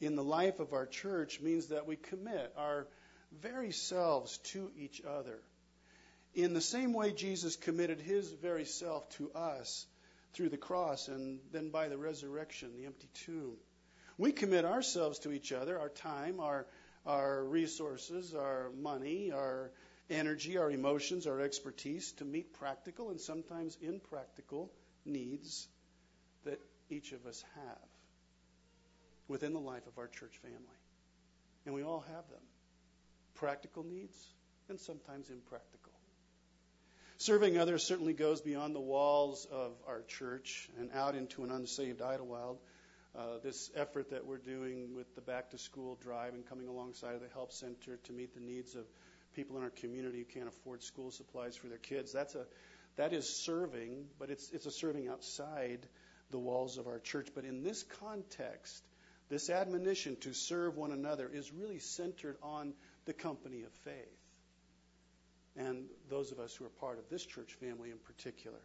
in 0.00 0.14
the 0.14 0.24
life 0.24 0.60
of 0.60 0.72
our 0.72 0.86
church 0.86 1.40
means 1.40 1.68
that 1.68 1.86
we 1.86 1.96
commit 1.96 2.52
our 2.56 2.86
very 3.40 3.72
selves 3.72 4.38
to 4.38 4.70
each 4.76 5.02
other 5.02 5.40
in 6.34 6.54
the 6.54 6.60
same 6.60 6.92
way 6.92 7.12
Jesus 7.12 7.56
committed 7.56 8.00
his 8.00 8.30
very 8.30 8.64
self 8.64 9.08
to 9.16 9.30
us 9.32 9.86
through 10.34 10.50
the 10.50 10.56
cross 10.56 11.08
and 11.08 11.40
then 11.52 11.70
by 11.70 11.88
the 11.88 11.96
resurrection, 11.98 12.76
the 12.76 12.86
empty 12.86 13.08
tomb. 13.24 13.56
We 14.18 14.32
commit 14.32 14.64
ourselves 14.64 15.20
to 15.20 15.32
each 15.32 15.52
other, 15.52 15.78
our 15.78 15.88
time, 15.88 16.40
our, 16.40 16.66
our 17.06 17.44
resources, 17.44 18.34
our 18.34 18.70
money, 18.76 19.30
our 19.32 19.70
energy, 20.10 20.58
our 20.58 20.70
emotions, 20.70 21.26
our 21.26 21.40
expertise 21.40 22.12
to 22.12 22.24
meet 22.24 22.52
practical 22.54 23.10
and 23.10 23.20
sometimes 23.20 23.78
impractical 23.80 24.72
needs 25.04 25.68
that 26.44 26.60
each 26.90 27.12
of 27.12 27.26
us 27.26 27.44
have 27.54 27.88
within 29.28 29.52
the 29.52 29.60
life 29.60 29.86
of 29.86 29.98
our 29.98 30.08
church 30.08 30.36
family. 30.42 30.58
And 31.64 31.74
we 31.74 31.82
all 31.82 32.00
have 32.00 32.28
them 32.28 32.42
practical 33.36 33.84
needs 33.84 34.16
and 34.68 34.80
sometimes 34.80 35.30
impractical. 35.30 35.92
Serving 37.18 37.58
others 37.58 37.84
certainly 37.84 38.14
goes 38.14 38.40
beyond 38.40 38.74
the 38.74 38.80
walls 38.80 39.46
of 39.50 39.72
our 39.86 40.02
church 40.02 40.68
and 40.78 40.90
out 40.92 41.14
into 41.14 41.44
an 41.44 41.50
unsaved 41.50 42.00
Idlewild. 42.00 42.58
Uh, 43.16 43.38
this 43.42 43.70
effort 43.74 44.10
that 44.10 44.26
we're 44.26 44.38
doing 44.38 44.94
with 44.94 45.12
the 45.14 45.20
back 45.20 45.50
to 45.50 45.58
school 45.58 45.98
drive 46.02 46.34
and 46.34 46.46
coming 46.48 46.68
alongside 46.68 47.14
of 47.14 47.20
the 47.20 47.28
help 47.32 47.52
center 47.52 47.96
to 48.04 48.12
meet 48.12 48.34
the 48.34 48.40
needs 48.40 48.74
of 48.74 48.84
people 49.34 49.56
in 49.56 49.62
our 49.62 49.70
community 49.70 50.18
who 50.18 50.24
can't 50.24 50.48
afford 50.48 50.82
school 50.82 51.10
supplies 51.10 51.56
for 51.56 51.68
their 51.68 51.78
kids 51.78 52.12
that's 52.12 52.34
a 52.34 52.44
that 52.96 53.12
is 53.12 53.28
serving 53.28 54.04
but 54.18 54.30
it's 54.30 54.50
it's 54.50 54.66
a 54.66 54.70
serving 54.70 55.08
outside 55.08 55.86
the 56.30 56.38
walls 56.38 56.76
of 56.76 56.86
our 56.86 56.98
church 56.98 57.28
but 57.34 57.44
in 57.44 57.62
this 57.62 57.82
context 58.00 58.84
this 59.30 59.50
admonition 59.50 60.16
to 60.20 60.32
serve 60.32 60.76
one 60.76 60.92
another 60.92 61.30
is 61.32 61.52
really 61.52 61.78
centered 61.78 62.36
on 62.42 62.72
the 63.04 63.12
company 63.12 63.62
of 63.62 63.72
faith 63.84 64.18
and 65.58 65.84
those 66.08 66.32
of 66.32 66.38
us 66.38 66.54
who 66.54 66.64
are 66.64 66.70
part 66.80 66.98
of 66.98 67.08
this 67.10 67.24
church 67.24 67.52
family 67.54 67.90
in 67.90 67.98
particular. 67.98 68.58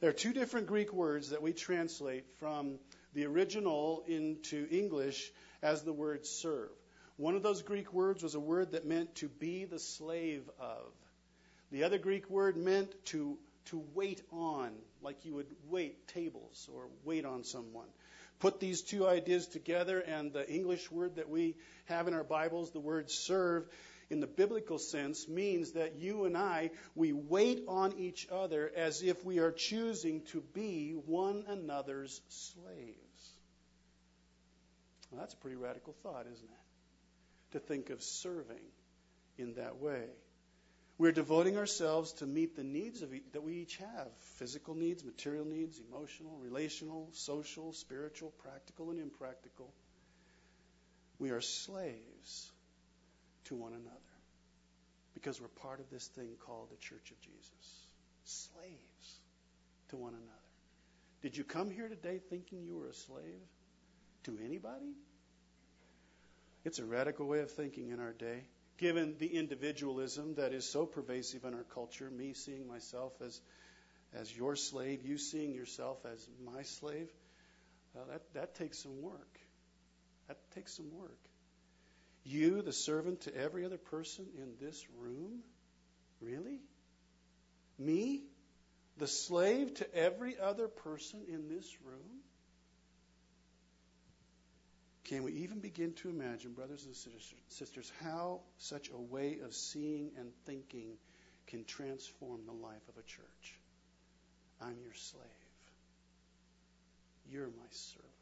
There 0.00 0.10
are 0.10 0.14
two 0.14 0.32
different 0.32 0.66
Greek 0.66 0.92
words 0.92 1.30
that 1.30 1.42
we 1.42 1.52
translate 1.52 2.24
from 2.40 2.78
the 3.14 3.26
original 3.26 4.04
into 4.06 4.66
English 4.70 5.30
as 5.62 5.82
the 5.82 5.92
word 5.92 6.26
serve. 6.26 6.70
One 7.16 7.36
of 7.36 7.42
those 7.42 7.62
Greek 7.62 7.92
words 7.92 8.22
was 8.22 8.34
a 8.34 8.40
word 8.40 8.72
that 8.72 8.86
meant 8.86 9.14
to 9.16 9.28
be 9.28 9.64
the 9.64 9.78
slave 9.78 10.42
of. 10.58 10.92
The 11.70 11.84
other 11.84 11.98
Greek 11.98 12.28
word 12.28 12.56
meant 12.56 12.92
to, 13.06 13.38
to 13.66 13.84
wait 13.94 14.22
on, 14.32 14.72
like 15.00 15.24
you 15.24 15.34
would 15.34 15.46
wait 15.68 16.08
tables 16.08 16.68
or 16.72 16.88
wait 17.04 17.24
on 17.24 17.44
someone. 17.44 17.86
Put 18.40 18.58
these 18.58 18.82
two 18.82 19.06
ideas 19.06 19.46
together, 19.46 20.00
and 20.00 20.32
the 20.32 20.48
English 20.50 20.90
word 20.90 21.16
that 21.16 21.30
we 21.30 21.54
have 21.86 22.08
in 22.08 22.14
our 22.14 22.24
Bibles, 22.24 22.72
the 22.72 22.80
word 22.80 23.10
serve, 23.10 23.68
in 24.10 24.20
the 24.20 24.26
biblical 24.26 24.78
sense 24.78 25.28
means 25.28 25.72
that 25.72 25.96
you 25.96 26.24
and 26.24 26.36
I, 26.36 26.70
we 26.94 27.12
wait 27.12 27.64
on 27.68 27.94
each 27.98 28.28
other 28.30 28.70
as 28.76 29.02
if 29.02 29.24
we 29.24 29.38
are 29.38 29.52
choosing 29.52 30.22
to 30.32 30.40
be 30.52 30.92
one 31.06 31.44
another's 31.48 32.20
slaves. 32.28 33.34
Well, 35.10 35.20
that's 35.20 35.34
a 35.34 35.38
pretty 35.38 35.56
radical 35.56 35.94
thought, 36.02 36.26
isn't 36.32 36.50
it? 36.50 37.52
To 37.52 37.58
think 37.60 37.90
of 37.90 38.02
serving 38.02 38.64
in 39.38 39.54
that 39.54 39.78
way. 39.78 40.04
We're 40.96 41.12
devoting 41.12 41.56
ourselves 41.56 42.12
to 42.14 42.26
meet 42.26 42.54
the 42.54 42.62
needs 42.62 43.02
of 43.02 43.10
that 43.32 43.42
we 43.42 43.54
each 43.54 43.76
have 43.78 44.08
physical 44.36 44.74
needs, 44.76 45.04
material 45.04 45.44
needs, 45.44 45.80
emotional, 45.90 46.38
relational, 46.40 47.08
social, 47.12 47.72
spiritual, 47.72 48.32
practical, 48.42 48.90
and 48.90 49.00
impractical. 49.00 49.72
We 51.18 51.30
are 51.30 51.40
slaves 51.40 52.52
to 53.44 53.54
one 53.54 53.72
another 53.72 54.14
because 55.14 55.40
we're 55.40 55.48
part 55.48 55.80
of 55.80 55.88
this 55.90 56.06
thing 56.08 56.28
called 56.44 56.68
the 56.70 56.76
Church 56.76 57.10
of 57.10 57.20
Jesus. 57.20 57.86
Slaves 58.24 59.20
to 59.88 59.96
one 59.96 60.12
another. 60.12 60.30
Did 61.22 61.36
you 61.36 61.44
come 61.44 61.70
here 61.70 61.88
today 61.88 62.20
thinking 62.28 62.64
you 62.64 62.76
were 62.76 62.88
a 62.88 62.94
slave 62.94 63.40
to 64.24 64.38
anybody? 64.44 64.92
It's 66.64 66.78
a 66.78 66.84
radical 66.84 67.26
way 67.26 67.40
of 67.40 67.50
thinking 67.50 67.90
in 67.90 68.00
our 68.00 68.12
day, 68.12 68.44
given 68.78 69.16
the 69.18 69.26
individualism 69.26 70.34
that 70.36 70.52
is 70.52 70.68
so 70.68 70.86
pervasive 70.86 71.44
in 71.44 71.54
our 71.54 71.64
culture, 71.74 72.10
me 72.10 72.34
seeing 72.34 72.66
myself 72.66 73.12
as 73.24 73.40
as 74.14 74.34
your 74.36 74.54
slave, 74.54 75.04
you 75.04 75.18
seeing 75.18 75.54
yourself 75.54 75.98
as 76.06 76.28
my 76.44 76.62
slave. 76.62 77.08
Uh, 77.96 78.04
that 78.10 78.34
that 78.34 78.54
takes 78.54 78.78
some 78.78 79.02
work. 79.02 79.38
That 80.28 80.38
takes 80.54 80.74
some 80.74 80.92
work. 80.94 81.18
You, 82.24 82.62
the 82.62 82.72
servant 82.72 83.22
to 83.22 83.36
every 83.36 83.64
other 83.64 83.76
person 83.76 84.26
in 84.38 84.54
this 84.60 84.84
room? 84.98 85.40
Really? 86.20 86.60
Me, 87.78 88.22
the 88.96 89.06
slave 89.06 89.74
to 89.74 89.94
every 89.94 90.38
other 90.38 90.68
person 90.68 91.20
in 91.28 91.48
this 91.48 91.70
room? 91.84 92.20
Can 95.04 95.22
we 95.22 95.32
even 95.32 95.58
begin 95.58 95.92
to 95.94 96.08
imagine, 96.08 96.52
brothers 96.52 96.86
and 96.86 96.96
sisters, 97.48 97.92
how 98.02 98.40
such 98.56 98.88
a 98.88 98.98
way 98.98 99.38
of 99.44 99.52
seeing 99.52 100.10
and 100.18 100.30
thinking 100.46 100.96
can 101.46 101.64
transform 101.64 102.40
the 102.46 102.52
life 102.52 102.88
of 102.88 102.96
a 102.96 103.02
church? 103.02 103.58
I'm 104.62 104.76
your 104.82 104.94
slave. 104.94 105.22
You're 107.30 107.48
my 107.48 107.70
servant. 107.70 108.13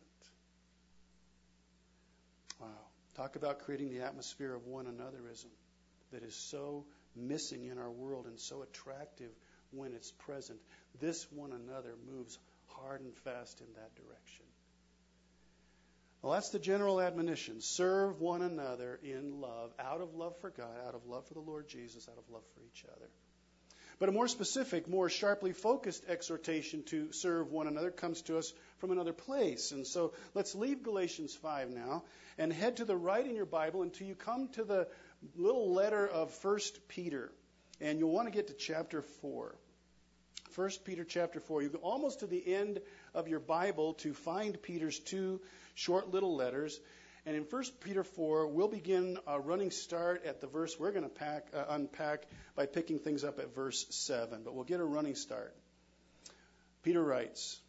Talk 3.16 3.36
about 3.36 3.60
creating 3.60 3.90
the 3.90 4.04
atmosphere 4.04 4.54
of 4.54 4.66
one 4.66 4.86
anotherism 4.86 5.50
that 6.12 6.22
is 6.22 6.34
so 6.34 6.86
missing 7.14 7.64
in 7.64 7.78
our 7.78 7.90
world 7.90 8.26
and 8.26 8.38
so 8.40 8.62
attractive 8.62 9.30
when 9.70 9.92
it's 9.92 10.10
present. 10.10 10.58
This 11.00 11.26
one 11.30 11.52
another 11.52 11.94
moves 12.10 12.38
hard 12.66 13.00
and 13.02 13.14
fast 13.18 13.60
in 13.60 13.66
that 13.74 13.94
direction. 13.94 14.46
Well, 16.22 16.32
that's 16.32 16.50
the 16.50 16.60
general 16.60 17.00
admonition. 17.00 17.60
Serve 17.60 18.20
one 18.20 18.42
another 18.42 19.00
in 19.02 19.40
love, 19.40 19.72
out 19.78 20.00
of 20.00 20.14
love 20.14 20.36
for 20.40 20.50
God, 20.50 20.76
out 20.86 20.94
of 20.94 21.04
love 21.06 21.26
for 21.26 21.34
the 21.34 21.40
Lord 21.40 21.68
Jesus, 21.68 22.08
out 22.08 22.16
of 22.16 22.24
love 22.32 22.44
for 22.54 22.60
each 22.62 22.84
other. 22.96 23.10
But 24.02 24.08
a 24.08 24.12
more 24.12 24.26
specific, 24.26 24.88
more 24.88 25.08
sharply 25.08 25.52
focused 25.52 26.02
exhortation 26.08 26.82
to 26.86 27.12
serve 27.12 27.52
one 27.52 27.68
another 27.68 27.92
comes 27.92 28.20
to 28.22 28.36
us 28.36 28.52
from 28.78 28.90
another 28.90 29.12
place. 29.12 29.70
And 29.70 29.86
so 29.86 30.12
let's 30.34 30.56
leave 30.56 30.82
Galatians 30.82 31.36
5 31.36 31.70
now 31.70 32.02
and 32.36 32.52
head 32.52 32.78
to 32.78 32.84
the 32.84 32.96
right 32.96 33.24
in 33.24 33.36
your 33.36 33.46
Bible 33.46 33.82
until 33.82 34.08
you 34.08 34.16
come 34.16 34.48
to 34.54 34.64
the 34.64 34.88
little 35.36 35.72
letter 35.72 36.04
of 36.04 36.36
1 36.42 36.58
Peter. 36.88 37.30
And 37.80 38.00
you'll 38.00 38.10
want 38.10 38.26
to 38.26 38.32
get 38.32 38.48
to 38.48 38.54
chapter 38.54 39.02
4. 39.02 39.54
1 40.56 40.70
Peter 40.84 41.04
chapter 41.04 41.38
4. 41.38 41.62
You 41.62 41.68
go 41.68 41.78
almost 41.78 42.20
to 42.20 42.26
the 42.26 42.54
end 42.56 42.80
of 43.14 43.28
your 43.28 43.38
Bible 43.38 43.94
to 43.94 44.14
find 44.14 44.60
Peter's 44.60 44.98
two 44.98 45.40
short 45.76 46.10
little 46.10 46.34
letters. 46.34 46.80
And 47.24 47.36
in 47.36 47.44
1 47.44 47.64
Peter 47.80 48.02
4, 48.02 48.48
we'll 48.48 48.68
begin 48.68 49.16
a 49.26 49.38
running 49.38 49.70
start 49.70 50.24
at 50.26 50.40
the 50.40 50.48
verse 50.48 50.78
we're 50.78 50.90
going 50.90 51.04
to 51.04 51.08
pack, 51.08 51.46
uh, 51.54 51.64
unpack 51.68 52.26
by 52.56 52.66
picking 52.66 52.98
things 52.98 53.22
up 53.22 53.38
at 53.38 53.54
verse 53.54 53.86
7. 53.90 54.42
But 54.44 54.54
we'll 54.54 54.64
get 54.64 54.80
a 54.80 54.84
running 54.84 55.14
start. 55.14 55.54
Peter 56.82 57.02
writes, 57.02 57.60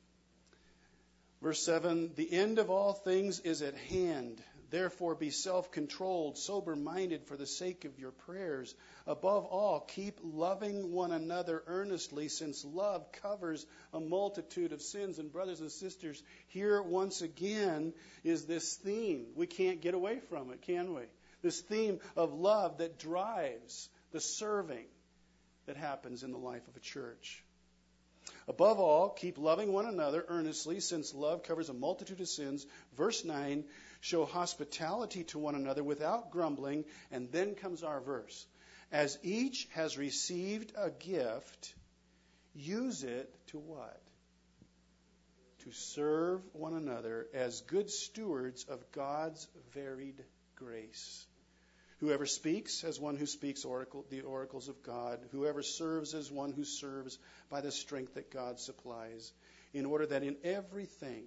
verse 1.42 1.64
7 1.64 2.14
The 2.16 2.32
end 2.34 2.58
of 2.58 2.72
all 2.72 2.94
things 2.94 3.40
is 3.42 3.62
at 3.62 3.76
hand. 3.76 4.42
Therefore, 4.74 5.14
be 5.14 5.30
self 5.30 5.70
controlled, 5.70 6.36
sober 6.36 6.76
minded 6.76 7.28
for 7.28 7.38
the 7.38 7.46
sake 7.46 7.86
of 7.86 8.00
your 8.00 8.10
prayers. 8.10 8.74
Above 9.06 9.46
all, 9.46 9.82
keep 9.82 10.20
loving 10.24 10.92
one 10.92 11.12
another 11.12 11.62
earnestly, 11.68 12.28
since 12.28 12.66
love 12.66 13.12
covers 13.12 13.68
a 13.94 14.00
multitude 14.00 14.74
of 14.74 14.82
sins. 14.82 15.20
And, 15.20 15.32
brothers 15.32 15.62
and 15.62 15.72
sisters, 15.72 16.24
here 16.48 16.82
once 16.82 17.22
again 17.22 17.94
is 18.24 18.48
this 18.48 18.76
theme. 18.78 19.28
We 19.36 19.46
can't 19.46 19.80
get 19.80 19.94
away 19.94 20.22
from 20.22 20.52
it, 20.52 20.64
can 20.64 20.96
we? 20.96 21.04
This 21.44 21.62
theme 21.62 22.00
of 22.16 22.34
love 22.34 22.80
that 22.80 22.98
drives 22.98 23.90
the 24.12 24.22
serving 24.22 24.88
that 25.68 25.78
happens 25.78 26.24
in 26.24 26.32
the 26.32 26.40
life 26.40 26.68
of 26.68 26.76
a 26.76 26.80
church. 26.80 27.44
Above 28.48 28.80
all, 28.80 29.10
keep 29.10 29.38
loving 29.38 29.72
one 29.72 29.86
another 29.86 30.26
earnestly, 30.28 30.80
since 30.80 31.14
love 31.14 31.44
covers 31.44 31.70
a 31.70 31.74
multitude 31.74 32.20
of 32.22 32.28
sins. 32.28 32.66
Verse 32.98 33.24
9 33.24 33.64
show 34.02 34.26
hospitality 34.26 35.24
to 35.24 35.40
one 35.40 35.56
another 35.56 35.84
without 35.84 36.32
grumbling. 36.32 36.86
And 37.12 37.32
then 37.32 37.56
comes 37.56 37.84
our 37.84 38.02
verse. 38.02 38.46
As 38.92 39.18
each 39.24 39.68
has 39.72 39.98
received 39.98 40.74
a 40.78 40.92
gift, 40.92 41.74
use 42.54 43.04
it 43.04 43.34
to 43.48 43.60
what? 43.60 44.02
To 45.64 45.72
serve 45.72 46.42
one 46.54 46.74
another 46.74 47.28
as 47.34 47.62
good 47.62 47.90
stewards 47.90 48.66
of 48.66 48.92
God's 48.92 49.48
varied 49.74 50.24
grace. 50.56 51.26
Whoever 52.04 52.26
speaks 52.26 52.84
as 52.84 53.00
one 53.00 53.16
who 53.16 53.26
speaks 53.26 53.64
oracle, 53.64 54.06
the 54.10 54.24
oracles 54.24 54.68
of 54.68 54.84
God. 54.84 55.22
Whoever 55.32 55.64
serves 55.64 56.14
as 56.14 56.30
one 56.30 56.52
who 56.52 56.66
serves 56.66 57.18
by 57.50 57.62
the 57.62 57.72
strength 57.72 58.16
that 58.16 58.30
God 58.30 58.60
supplies, 58.60 59.32
in 59.74 59.86
order 59.86 60.06
that 60.08 60.22
in 60.22 60.36
everything 60.44 61.24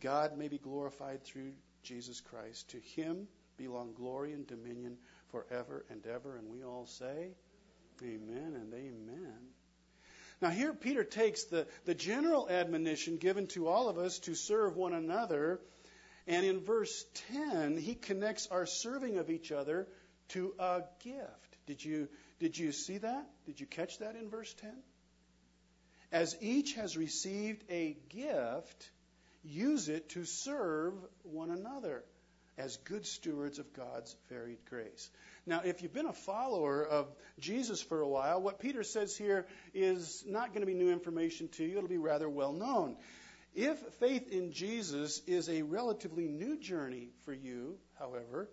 God 0.00 0.38
may 0.38 0.48
be 0.48 0.56
glorified 0.56 1.24
through 1.24 1.52
Jesus 1.82 2.22
Christ. 2.22 2.70
To 2.70 2.78
him 2.96 3.28
belong 3.58 3.92
glory 3.92 4.32
and 4.32 4.46
dominion 4.46 4.96
forever 5.30 5.84
and 5.90 6.06
ever. 6.06 6.38
And 6.38 6.50
we 6.50 6.64
all 6.64 6.86
say, 6.86 7.34
Amen 8.02 8.54
and 8.54 8.72
amen. 8.72 9.38
Now, 10.40 10.48
here 10.48 10.72
Peter 10.72 11.04
takes 11.04 11.44
the, 11.44 11.66
the 11.84 11.94
general 11.94 12.48
admonition 12.48 13.18
given 13.18 13.46
to 13.48 13.68
all 13.68 13.90
of 13.90 13.98
us 13.98 14.20
to 14.20 14.34
serve 14.34 14.74
one 14.74 14.94
another, 14.94 15.60
and 16.26 16.46
in 16.46 16.60
verse 16.60 17.04
10, 17.30 17.76
he 17.76 17.94
connects 17.94 18.46
our 18.46 18.64
serving 18.64 19.18
of 19.18 19.28
each 19.28 19.52
other 19.52 19.86
to 20.28 20.54
a 20.58 20.82
gift. 21.00 21.56
Did 21.66 21.84
you, 21.84 22.08
did 22.38 22.56
you 22.56 22.72
see 22.72 22.98
that? 22.98 23.26
Did 23.46 23.60
you 23.60 23.66
catch 23.66 23.98
that 23.98 24.16
in 24.16 24.30
verse 24.30 24.52
10? 24.54 24.70
As 26.10 26.36
each 26.40 26.74
has 26.74 26.96
received 26.96 27.64
a 27.70 27.96
gift, 28.08 28.90
use 29.42 29.88
it 29.88 30.08
to 30.10 30.24
serve 30.24 30.94
one 31.22 31.50
another 31.50 32.02
as 32.56 32.76
good 32.78 33.06
stewards 33.06 33.58
of 33.58 33.72
God's 33.72 34.16
varied 34.28 34.58
grace. 34.68 35.10
Now, 35.46 35.62
if 35.64 35.82
you've 35.82 35.94
been 35.94 36.06
a 36.06 36.12
follower 36.12 36.84
of 36.84 37.06
Jesus 37.38 37.80
for 37.80 38.00
a 38.00 38.08
while, 38.08 38.42
what 38.42 38.58
Peter 38.58 38.82
says 38.82 39.16
here 39.16 39.46
is 39.72 40.24
not 40.26 40.48
going 40.48 40.60
to 40.60 40.66
be 40.66 40.74
new 40.74 40.90
information 40.90 41.48
to 41.50 41.64
you. 41.64 41.76
It'll 41.78 41.88
be 41.88 41.98
rather 41.98 42.28
well 42.28 42.52
known. 42.52 42.96
If 43.54 43.78
faith 44.00 44.30
in 44.30 44.52
Jesus 44.52 45.22
is 45.26 45.48
a 45.48 45.62
relatively 45.62 46.28
new 46.28 46.58
journey 46.58 47.10
for 47.24 47.32
you, 47.32 47.78
however, 47.98 48.48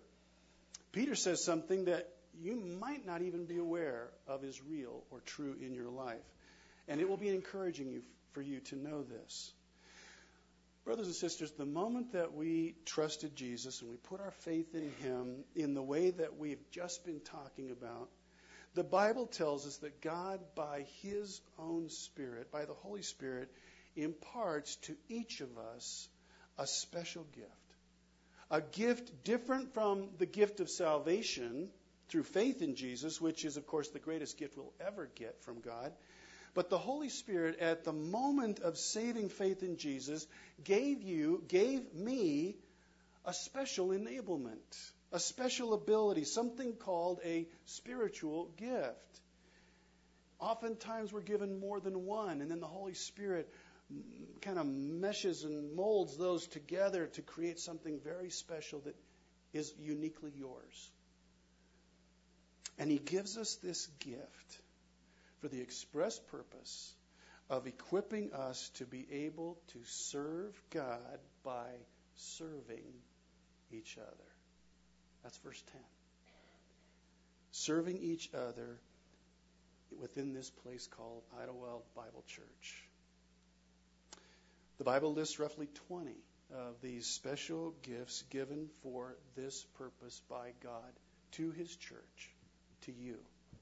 Peter 0.96 1.14
says 1.14 1.44
something 1.44 1.84
that 1.84 2.08
you 2.40 2.56
might 2.80 3.04
not 3.04 3.20
even 3.20 3.44
be 3.44 3.58
aware 3.58 4.08
of 4.26 4.42
is 4.42 4.62
real 4.66 5.04
or 5.10 5.20
true 5.20 5.54
in 5.60 5.74
your 5.74 5.90
life. 5.90 6.24
And 6.88 7.02
it 7.02 7.06
will 7.06 7.18
be 7.18 7.28
encouraging 7.28 7.90
you 7.90 8.00
for 8.32 8.40
you 8.40 8.60
to 8.60 8.76
know 8.76 9.02
this. 9.02 9.52
Brothers 10.86 11.04
and 11.04 11.14
sisters, 11.14 11.50
the 11.50 11.66
moment 11.66 12.14
that 12.14 12.32
we 12.32 12.76
trusted 12.86 13.36
Jesus 13.36 13.82
and 13.82 13.90
we 13.90 13.98
put 13.98 14.22
our 14.22 14.30
faith 14.30 14.74
in 14.74 14.90
Him 15.02 15.44
in 15.54 15.74
the 15.74 15.82
way 15.82 16.12
that 16.12 16.38
we've 16.38 16.70
just 16.70 17.04
been 17.04 17.20
talking 17.20 17.72
about, 17.72 18.08
the 18.72 18.82
Bible 18.82 19.26
tells 19.26 19.66
us 19.66 19.76
that 19.78 20.00
God, 20.00 20.40
by 20.54 20.86
His 21.02 21.42
own 21.58 21.90
Spirit, 21.90 22.50
by 22.50 22.64
the 22.64 22.72
Holy 22.72 23.02
Spirit, 23.02 23.52
imparts 23.96 24.76
to 24.76 24.96
each 25.10 25.42
of 25.42 25.58
us 25.74 26.08
a 26.56 26.66
special 26.66 27.26
gift. 27.34 27.65
A 28.50 28.60
gift 28.60 29.24
different 29.24 29.74
from 29.74 30.08
the 30.18 30.26
gift 30.26 30.60
of 30.60 30.70
salvation 30.70 31.68
through 32.08 32.22
faith 32.22 32.62
in 32.62 32.76
Jesus, 32.76 33.20
which 33.20 33.44
is, 33.44 33.56
of 33.56 33.66
course, 33.66 33.88
the 33.88 33.98
greatest 33.98 34.38
gift 34.38 34.56
we'll 34.56 34.72
ever 34.80 35.10
get 35.16 35.42
from 35.42 35.60
God. 35.60 35.92
But 36.54 36.70
the 36.70 36.78
Holy 36.78 37.08
Spirit, 37.08 37.58
at 37.58 37.84
the 37.84 37.92
moment 37.92 38.60
of 38.60 38.78
saving 38.78 39.28
faith 39.28 39.62
in 39.62 39.76
Jesus, 39.76 40.26
gave 40.64 41.02
you, 41.02 41.44
gave 41.48 41.92
me 41.92 42.56
a 43.24 43.34
special 43.34 43.88
enablement, 43.88 44.92
a 45.12 45.18
special 45.18 45.74
ability, 45.74 46.24
something 46.24 46.74
called 46.74 47.20
a 47.24 47.46
spiritual 47.64 48.50
gift. 48.56 49.20
Oftentimes 50.38 51.12
we're 51.12 51.20
given 51.20 51.58
more 51.58 51.80
than 51.80 52.06
one, 52.06 52.40
and 52.40 52.50
then 52.50 52.60
the 52.60 52.66
Holy 52.66 52.94
Spirit 52.94 53.52
kind 54.40 54.58
of 54.58 54.66
meshes 54.66 55.44
and 55.44 55.74
molds 55.74 56.16
those 56.16 56.46
together 56.46 57.06
to 57.06 57.22
create 57.22 57.58
something 57.58 58.00
very 58.02 58.30
special 58.30 58.80
that 58.80 58.96
is 59.52 59.72
uniquely 59.78 60.32
yours. 60.34 60.90
And 62.78 62.90
He 62.90 62.98
gives 62.98 63.36
us 63.38 63.56
this 63.56 63.86
gift 64.00 64.60
for 65.40 65.48
the 65.48 65.60
express 65.60 66.18
purpose 66.18 66.94
of 67.48 67.66
equipping 67.66 68.32
us 68.32 68.70
to 68.74 68.84
be 68.84 69.06
able 69.10 69.58
to 69.72 69.78
serve 69.84 70.60
God 70.70 71.20
by 71.44 71.68
serving 72.16 72.84
each 73.70 73.96
other. 73.98 74.30
That's 75.22 75.38
verse 75.38 75.62
10. 75.72 75.80
Serving 77.52 77.98
each 77.98 78.30
other 78.34 78.78
within 80.00 80.34
this 80.34 80.50
place 80.50 80.86
called 80.86 81.22
Idlewild 81.40 81.82
Bible 81.94 82.24
Church. 82.26 82.85
The 84.78 84.84
Bible 84.84 85.14
lists 85.14 85.38
roughly 85.38 85.68
20 85.88 86.12
of 86.54 86.80
these 86.82 87.06
special 87.06 87.74
gifts 87.82 88.22
given 88.30 88.68
for 88.82 89.16
this 89.34 89.64
purpose 89.78 90.20
by 90.28 90.52
God 90.62 90.92
to 91.32 91.50
His 91.50 91.74
church, 91.76 92.30
to 92.82 92.92
you, 92.92 93.16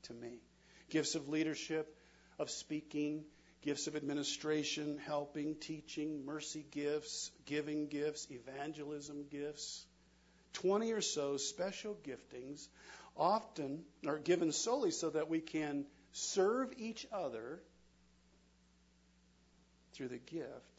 to 0.05 0.15
me 0.15 0.41
gifts 0.91 1.15
of 1.15 1.29
leadership, 1.29 1.97
of 2.39 2.51
speaking, 2.51 3.25
gifts 3.63 3.87
of 3.87 3.97
administration, 3.97 4.99
helping, 5.07 5.55
teaching, 5.57 6.25
mercy 6.25 6.65
gifts, 6.71 7.31
giving 7.47 7.87
gifts, 7.89 8.29
evangelism 8.31 9.25
gifts. 9.31 9.85
20 10.55 10.93
or 10.93 11.01
so 11.01 11.37
special 11.37 11.97
giftings, 12.05 12.69
often 13.17 13.85
are 14.07 14.19
given 14.19 14.53
solely 14.53 14.91
so 14.91 15.11
that 15.11 15.29
we 15.29 15.41
can 15.41 15.85
serve 16.13 16.73
each 16.77 17.07
other 17.13 17.61
through 19.95 20.09
the 20.09 20.19
gift 20.19 20.74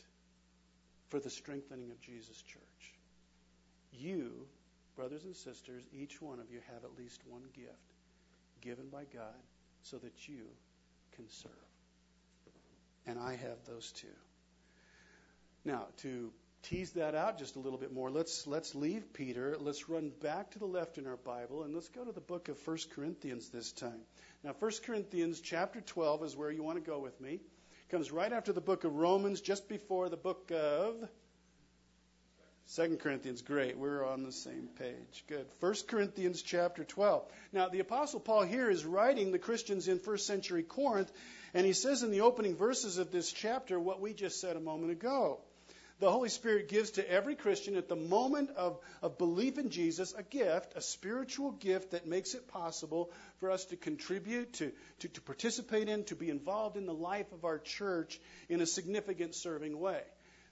for 1.15 1.21
the 1.21 1.30
strengthening 1.30 1.91
of 1.91 2.01
Jesus' 2.01 2.41
church. 2.41 2.93
You, 3.93 4.47
brothers 4.97 5.23
and 5.23 5.34
sisters, 5.34 5.82
each 5.93 6.21
one 6.21 6.41
of 6.41 6.51
you 6.51 6.60
have 6.73 6.84
at 6.84 6.97
least 6.97 7.21
one 7.25 7.43
gift 7.56 7.93
given 8.60 8.89
by 8.89 9.06
God 9.13 9.39
so 9.82 9.95
that 9.99 10.28
you 10.28 10.43
can 11.15 11.23
serve. 11.30 11.51
And 13.08 13.17
I 13.17 13.38
have 13.38 13.63
those 13.65 13.93
too. 13.93 14.08
Now, 15.63 15.86
to 15.99 16.34
tease 16.63 16.91
that 16.91 17.15
out 17.15 17.39
just 17.39 17.56
a 17.56 17.60
little 17.60 17.80
bit 17.80 17.93
more, 17.93 18.12
let's 18.12 18.45
let's 18.45 18.75
leave 18.75 19.13
Peter. 19.13 19.56
Let's 19.58 19.88
run 19.88 20.12
back 20.21 20.51
to 20.51 20.60
the 20.60 20.65
left 20.65 20.97
in 20.97 21.08
our 21.08 21.15
Bible 21.15 21.63
and 21.63 21.73
let's 21.73 21.88
go 21.88 22.04
to 22.04 22.12
the 22.12 22.19
book 22.19 22.49
of 22.49 22.58
1 22.67 22.78
Corinthians 22.93 23.47
this 23.47 23.71
time. 23.71 24.01
Now, 24.43 24.54
1 24.60 24.71
Corinthians 24.86 25.39
chapter 25.39 25.80
12 25.80 26.25
is 26.25 26.36
where 26.36 26.51
you 26.51 26.62
want 26.62 26.84
to 26.84 26.91
go 26.91 26.99
with 26.99 27.21
me. 27.21 27.39
Comes 27.91 28.11
right 28.11 28.33
after 28.33 28.51
the 28.51 28.61
book 28.61 28.83
of 28.83 28.95
Romans, 28.95 29.41
just 29.41 29.69
before 29.69 30.09
the 30.09 30.17
book 30.17 30.51
of 30.51 31.07
Second 32.65 32.99
Corinthians, 32.99 33.43
great. 33.43 33.77
We're 33.77 34.03
on 34.03 34.23
the 34.23 34.31
same 34.31 34.69
page. 34.79 35.23
Good. 35.27 35.45
First 35.59 35.87
Corinthians 35.87 36.41
chapter 36.41 36.83
12. 36.83 37.23
Now, 37.53 37.69
the 37.69 37.81
Apostle 37.81 38.19
Paul 38.19 38.41
here 38.41 38.71
is 38.71 38.85
writing 38.85 39.31
the 39.31 39.37
Christians 39.37 39.87
in 39.87 39.99
first 39.99 40.25
century 40.25 40.63
Corinth, 40.63 41.11
and 41.53 41.63
he 41.63 41.73
says 41.73 42.01
in 42.01 42.09
the 42.09 42.21
opening 42.21 42.55
verses 42.55 42.97
of 42.97 43.11
this 43.11 43.31
chapter 43.31 43.79
what 43.79 44.01
we 44.01 44.13
just 44.13 44.41
said 44.41 44.55
a 44.55 44.59
moment 44.59 44.91
ago. 44.91 45.41
The 45.99 46.12
Holy 46.12 46.27
Spirit 46.27 46.67
gives 46.67 46.91
to 46.91 47.10
every 47.10 47.36
Christian 47.36 47.77
at 47.77 47.88
the 47.88 47.95
moment 47.95 48.49
of, 48.51 48.79
of 49.01 49.17
belief 49.17 49.58
in 49.58 49.69
Jesus 49.69 50.13
a 50.13 50.23
gift, 50.23 50.73
a 50.75 50.81
spiritual 50.81 51.51
gift 51.51 51.91
that 51.91 52.05
makes 52.05 52.34
it 52.34 52.49
possible 52.49 53.12
for 53.39 53.49
us 53.49 53.63
to 53.65 53.77
contribute, 53.77 54.51
to, 54.53 54.73
to, 54.99 55.08
to 55.08 55.21
participate 55.21 55.88
in, 55.88 56.03
to 56.05 56.15
be 56.15 56.29
involved 56.29 56.75
in 56.75 56.86
the 56.86 56.93
life 56.93 57.31
of 57.31 57.45
our 57.45 57.60
church 57.60 58.19
in 58.49 58.60
a 58.60 58.65
significant 58.65 59.36
serving 59.36 59.79
way. 59.79 60.01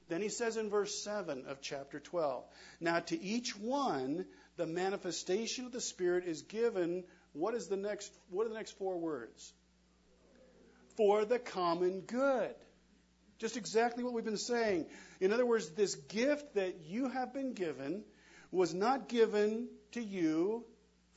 Then 0.08 0.22
he 0.22 0.30
says 0.30 0.56
in 0.56 0.70
verse 0.70 1.04
7 1.04 1.46
of 1.48 1.62
chapter 1.62 2.00
12 2.00 2.46
Now 2.80 3.00
to 3.00 3.22
each 3.22 3.58
one, 3.58 4.26
the 4.56 4.66
manifestation 4.66 5.66
of 5.66 5.72
the 5.74 5.82
Spirit 5.82 6.26
is 6.26 6.44
given. 6.44 7.04
What 7.34 7.54
is 7.54 7.68
the 7.68 7.78
next? 7.78 8.14
What 8.30 8.46
are 8.46 8.50
the 8.50 8.56
next 8.56 8.78
four 8.78 8.98
words? 8.98 9.52
For 10.96 11.26
the 11.26 11.40
common 11.40 12.02
good. 12.02 12.54
Just 13.44 13.58
exactly 13.58 14.06
what 14.06 14.14
we've 14.14 14.24
been 14.24 14.38
saying. 14.38 14.86
In 15.20 15.34
other 15.34 15.46
words, 15.46 15.72
this 15.72 15.96
gift 15.96 16.54
that 16.56 16.86
you 16.86 17.10
have 17.10 17.34
been 17.34 17.52
given 17.52 18.06
was 18.52 18.74
not 18.74 19.10
given 19.10 19.68
to 19.92 20.02
you 20.02 20.64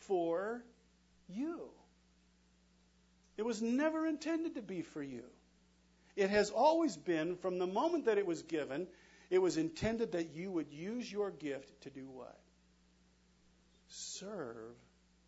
for 0.08 0.64
you. 1.28 1.68
It 3.36 3.44
was 3.44 3.62
never 3.62 4.08
intended 4.08 4.56
to 4.56 4.60
be 4.62 4.82
for 4.82 5.00
you. 5.00 5.22
It 6.16 6.30
has 6.30 6.50
always 6.50 6.96
been, 6.96 7.36
from 7.36 7.60
the 7.60 7.66
moment 7.68 8.06
that 8.06 8.18
it 8.18 8.26
was 8.26 8.42
given, 8.42 8.88
it 9.30 9.38
was 9.38 9.56
intended 9.56 10.10
that 10.12 10.34
you 10.34 10.50
would 10.50 10.72
use 10.72 11.12
your 11.12 11.30
gift 11.30 11.82
to 11.82 11.90
do 11.90 12.08
what? 12.10 12.40
Serve 13.86 14.74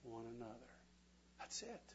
one 0.03 0.25
another. 0.37 0.73
That's 1.39 1.63
it. 1.63 1.95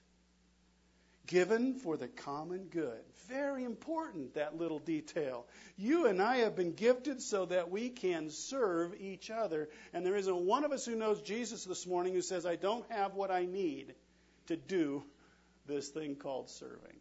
Given 1.27 1.75
for 1.75 1.95
the 1.95 2.09
common 2.09 2.65
good. 2.65 2.99
Very 3.29 3.63
important, 3.63 4.33
that 4.33 4.57
little 4.57 4.79
detail. 4.79 5.45
You 5.77 6.07
and 6.07 6.21
I 6.21 6.37
have 6.37 6.55
been 6.55 6.73
gifted 6.73 7.21
so 7.21 7.45
that 7.45 7.71
we 7.71 7.89
can 7.89 8.29
serve 8.29 8.93
each 8.99 9.31
other. 9.31 9.69
And 9.93 10.05
there 10.05 10.17
isn't 10.17 10.35
one 10.35 10.65
of 10.65 10.73
us 10.73 10.85
who 10.85 10.95
knows 10.95 11.21
Jesus 11.21 11.63
this 11.63 11.87
morning 11.87 12.13
who 12.13 12.21
says, 12.21 12.45
I 12.45 12.57
don't 12.57 12.85
have 12.91 13.13
what 13.15 13.31
I 13.31 13.45
need 13.45 13.95
to 14.47 14.57
do 14.57 15.03
this 15.65 15.87
thing 15.87 16.15
called 16.15 16.49
serving. 16.49 16.97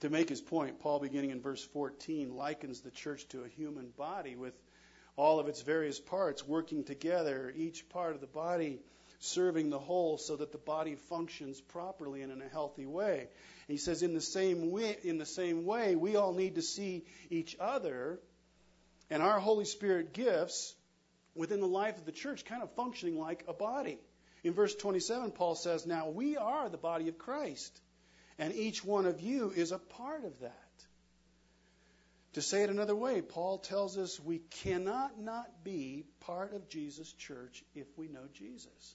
To 0.00 0.10
make 0.10 0.28
his 0.28 0.40
point, 0.40 0.78
Paul, 0.78 1.00
beginning 1.00 1.30
in 1.30 1.40
verse 1.40 1.64
14, 1.64 2.36
likens 2.36 2.80
the 2.80 2.90
church 2.90 3.26
to 3.28 3.42
a 3.42 3.48
human 3.48 3.88
body 3.96 4.36
with 4.36 4.54
all 5.16 5.40
of 5.40 5.48
its 5.48 5.62
various 5.62 5.98
parts 5.98 6.46
working 6.46 6.84
together, 6.84 7.52
each 7.56 7.88
part 7.88 8.14
of 8.14 8.20
the 8.20 8.26
body 8.26 8.78
serving 9.18 9.70
the 9.70 9.78
whole 9.78 10.18
so 10.18 10.36
that 10.36 10.52
the 10.52 10.58
body 10.58 10.94
functions 10.94 11.60
properly 11.60 12.22
and 12.22 12.32
in 12.32 12.42
a 12.42 12.48
healthy 12.48 12.86
way. 12.86 13.20
And 13.20 13.28
he 13.74 13.76
says 13.76 14.02
in 14.02 14.14
the 14.14 14.20
same 14.20 14.70
way 14.70 14.96
in 15.02 15.18
the 15.18 15.26
same 15.26 15.64
way 15.64 15.96
we 15.96 16.16
all 16.16 16.32
need 16.32 16.56
to 16.56 16.62
see 16.62 17.04
each 17.30 17.56
other 17.58 18.20
and 19.10 19.22
our 19.22 19.38
Holy 19.38 19.64
Spirit 19.64 20.12
gifts 20.12 20.74
within 21.34 21.60
the 21.60 21.68
life 21.68 21.96
of 21.96 22.04
the 22.04 22.12
church 22.12 22.44
kind 22.44 22.62
of 22.62 22.72
functioning 22.72 23.18
like 23.18 23.44
a 23.48 23.52
body. 23.52 23.98
In 24.42 24.52
verse 24.52 24.74
27 24.74 25.32
Paul 25.32 25.54
says, 25.54 25.86
"Now 25.86 26.08
we 26.08 26.36
are 26.36 26.68
the 26.68 26.78
body 26.78 27.08
of 27.08 27.18
Christ." 27.18 27.80
And 28.38 28.54
each 28.54 28.84
one 28.84 29.06
of 29.06 29.20
you 29.20 29.50
is 29.50 29.72
a 29.72 29.78
part 29.78 30.24
of 30.24 30.40
that. 30.40 30.66
To 32.36 32.42
say 32.42 32.62
it 32.62 32.68
another 32.68 32.94
way, 32.94 33.22
Paul 33.22 33.56
tells 33.56 33.96
us 33.96 34.20
we 34.20 34.40
cannot 34.60 35.18
not 35.18 35.64
be 35.64 36.04
part 36.20 36.52
of 36.52 36.68
Jesus' 36.68 37.10
church 37.14 37.64
if 37.74 37.86
we 37.96 38.08
know 38.08 38.28
Jesus. 38.34 38.94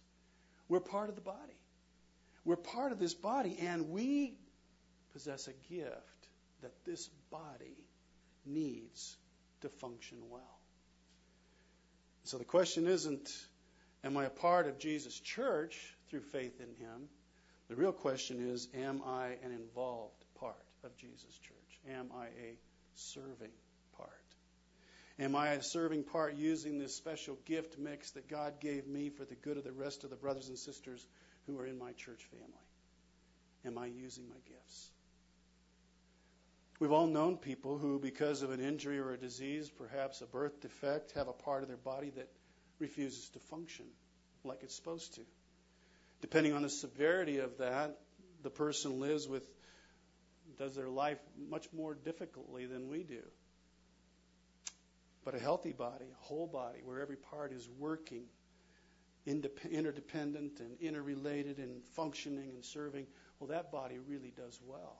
We're 0.71 0.79
part 0.79 1.10
of 1.10 1.15
the 1.15 1.21
body. 1.21 1.60
We're 2.45 2.55
part 2.55 2.93
of 2.93 2.97
this 2.97 3.13
body, 3.13 3.57
and 3.60 3.89
we 3.89 4.36
possess 5.12 5.49
a 5.49 5.73
gift 5.73 6.29
that 6.62 6.71
this 6.86 7.10
body 7.29 7.75
needs 8.45 9.17
to 9.63 9.67
function 9.67 10.19
well. 10.29 10.60
So 12.23 12.38
the 12.38 12.45
question 12.45 12.88
isn't, 12.88 13.29
am 14.05 14.15
I 14.15 14.23
a 14.23 14.29
part 14.29 14.65
of 14.65 14.79
Jesus' 14.79 15.19
church 15.19 15.77
through 16.10 16.21
faith 16.21 16.62
in 16.62 16.73
him? 16.81 17.10
The 17.67 17.75
real 17.75 17.91
question 17.91 18.39
is, 18.39 18.69
am 18.73 19.01
I 19.05 19.36
an 19.43 19.51
involved 19.51 20.23
part 20.39 20.55
of 20.86 20.95
Jesus' 20.95 21.38
church? 21.38 21.95
Am 21.97 22.12
I 22.17 22.27
a 22.27 22.55
serving 22.95 23.51
part? 23.97 24.31
Am 25.21 25.36
I 25.36 25.49
a 25.49 25.62
serving 25.62 26.03
part 26.03 26.36
using 26.36 26.79
this 26.79 26.95
special 26.95 27.38
gift 27.45 27.77
mix 27.77 28.10
that 28.12 28.27
God 28.27 28.60
gave 28.60 28.88
me 28.88 29.10
for 29.10 29.23
the 29.23 29.36
good 29.36 29.55
of 29.55 29.63
the 29.63 29.71
rest 29.71 30.03
of 30.03 30.10
the 30.10 30.15
brothers 30.15 30.49
and 30.49 30.57
sisters 30.57 31.05
who 31.45 31.60
are 31.60 31.65
in 31.67 31.77
my 31.77 31.91
church 31.91 32.25
family? 32.31 32.65
Am 33.63 33.77
I 33.77 33.86
using 33.86 34.27
my 34.27 34.39
gifts? 34.47 34.89
We've 36.79 36.91
all 36.91 37.05
known 37.05 37.38
people 37.38 37.77
who, 37.77 37.99
because 37.99 38.41
of 38.41 38.49
an 38.49 38.60
injury 38.60 38.97
or 38.97 39.12
a 39.12 39.17
disease, 39.17 39.69
perhaps 39.69 40.21
a 40.21 40.25
birth 40.25 40.60
defect, 40.62 41.12
have 41.12 41.27
a 41.27 41.34
part 41.34 41.62
of 41.62 41.67
their 41.67 41.77
body 41.77 42.10
that 42.15 42.27
refuses 42.79 43.29
to 43.29 43.39
function 43.39 43.86
like 44.43 44.63
it's 44.63 44.75
supposed 44.75 45.13
to. 45.13 45.21
Depending 46.21 46.53
on 46.53 46.63
the 46.63 46.69
severity 46.69 47.38
of 47.38 47.60
that, 47.60 47.99
the 48.41 48.49
person 48.49 48.99
lives 48.99 49.27
with, 49.27 49.47
does 50.57 50.73
their 50.73 50.89
life 50.89 51.19
much 51.47 51.67
more 51.71 51.93
difficultly 51.93 52.65
than 52.65 52.89
we 52.89 53.03
do. 53.03 53.21
But 55.23 55.36
a 55.36 55.39
healthy 55.39 55.71
body, 55.71 56.05
a 56.05 56.23
whole 56.23 56.47
body, 56.47 56.79
where 56.84 56.99
every 56.99 57.17
part 57.17 57.51
is 57.51 57.67
working, 57.77 58.23
interdependent 59.25 60.60
and 60.60 60.79
interrelated 60.79 61.60
and 61.60 61.84
functioning 61.93 62.49
and 62.49 62.65
serving, 62.65 63.05
well, 63.39 63.49
that 63.49 63.71
body 63.71 63.99
really 64.07 64.34
does 64.36 64.60
well. 64.65 64.97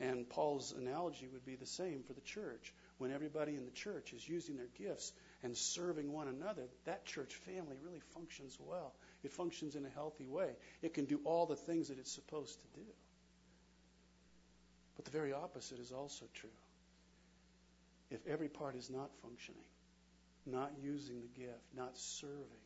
And 0.00 0.28
Paul's 0.28 0.72
analogy 0.72 1.28
would 1.32 1.44
be 1.44 1.54
the 1.54 1.66
same 1.66 2.02
for 2.02 2.14
the 2.14 2.20
church. 2.20 2.74
When 2.98 3.12
everybody 3.12 3.54
in 3.54 3.64
the 3.64 3.70
church 3.70 4.12
is 4.12 4.28
using 4.28 4.56
their 4.56 4.70
gifts 4.76 5.12
and 5.44 5.56
serving 5.56 6.12
one 6.12 6.26
another, 6.26 6.64
that 6.84 7.04
church 7.04 7.32
family 7.46 7.76
really 7.80 8.00
functions 8.12 8.58
well. 8.58 8.92
It 9.22 9.30
functions 9.30 9.76
in 9.76 9.84
a 9.84 9.90
healthy 9.90 10.26
way. 10.26 10.50
It 10.82 10.94
can 10.94 11.04
do 11.04 11.20
all 11.24 11.46
the 11.46 11.54
things 11.54 11.88
that 11.88 11.98
it's 11.98 12.12
supposed 12.12 12.60
to 12.60 12.80
do. 12.80 12.86
But 14.96 15.04
the 15.04 15.12
very 15.12 15.32
opposite 15.32 15.78
is 15.78 15.92
also 15.92 16.24
true. 16.34 16.50
If 18.14 18.26
every 18.28 18.48
part 18.48 18.76
is 18.76 18.90
not 18.90 19.10
functioning, 19.22 19.60
not 20.46 20.70
using 20.80 21.20
the 21.20 21.40
gift, 21.40 21.64
not 21.76 21.96
serving, 21.96 22.64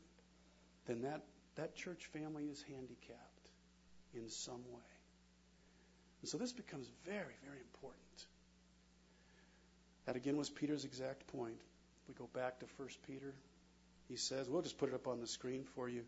then 0.86 1.02
that, 1.02 1.24
that 1.56 1.74
church 1.74 2.04
family 2.12 2.44
is 2.44 2.62
handicapped 2.68 3.48
in 4.14 4.28
some 4.28 4.62
way. 4.70 4.90
And 6.20 6.28
so 6.28 6.36
this 6.36 6.52
becomes 6.52 6.86
very, 7.06 7.34
very 7.44 7.58
important. 7.60 8.26
That 10.04 10.16
again 10.16 10.36
was 10.36 10.50
Peter's 10.50 10.84
exact 10.84 11.26
point. 11.28 11.60
we 12.08 12.14
go 12.14 12.28
back 12.34 12.58
to 12.60 12.66
1 12.76 12.88
Peter. 13.06 13.32
He 14.08 14.16
says, 14.16 14.50
we'll 14.50 14.62
just 14.62 14.76
put 14.76 14.90
it 14.90 14.94
up 14.94 15.06
on 15.06 15.20
the 15.20 15.26
screen 15.26 15.64
for 15.74 15.88
you. 15.88 16.02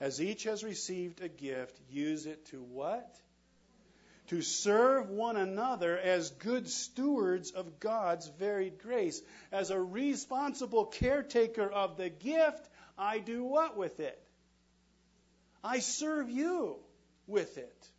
As 0.00 0.20
each 0.20 0.44
has 0.44 0.62
received 0.64 1.22
a 1.22 1.28
gift, 1.28 1.78
use 1.90 2.26
it 2.26 2.44
to 2.46 2.62
what? 2.62 3.14
To 4.32 4.40
serve 4.40 5.10
one 5.10 5.36
another 5.36 5.98
as 5.98 6.30
good 6.30 6.66
stewards 6.66 7.50
of 7.50 7.78
God's 7.78 8.26
varied 8.38 8.78
grace. 8.78 9.20
As 9.52 9.70
a 9.70 9.78
responsible 9.78 10.86
caretaker 10.86 11.70
of 11.70 11.98
the 11.98 12.08
gift, 12.08 12.66
I 12.96 13.18
do 13.18 13.44
what 13.44 13.76
with 13.76 14.00
it? 14.00 14.18
I 15.62 15.80
serve 15.80 16.30
you 16.30 16.78
with 17.26 17.58
it. 17.58 17.90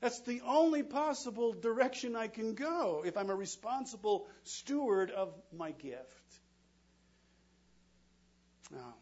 That's 0.00 0.20
the 0.20 0.40
only 0.46 0.82
possible 0.82 1.52
direction 1.52 2.16
I 2.16 2.28
can 2.28 2.54
go 2.54 3.02
if 3.04 3.18
I'm 3.18 3.28
a 3.28 3.34
responsible 3.34 4.26
steward 4.44 5.10
of 5.10 5.34
my 5.54 5.72
gift. 5.72 6.40
Now, 8.70 8.94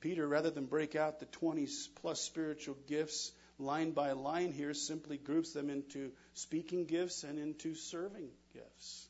Peter, 0.00 0.26
rather 0.26 0.48
than 0.48 0.64
break 0.64 0.96
out 0.96 1.20
the 1.20 1.26
20 1.26 1.68
plus 1.96 2.22
spiritual 2.22 2.78
gifts 2.86 3.32
line 3.60 3.92
by 3.92 4.12
line 4.12 4.52
here, 4.52 4.74
simply 4.74 5.16
groups 5.16 5.52
them 5.52 5.70
into 5.70 6.12
speaking 6.34 6.86
gifts 6.86 7.24
and 7.24 7.38
into 7.38 7.74
serving 7.74 8.28
gifts. 8.52 9.06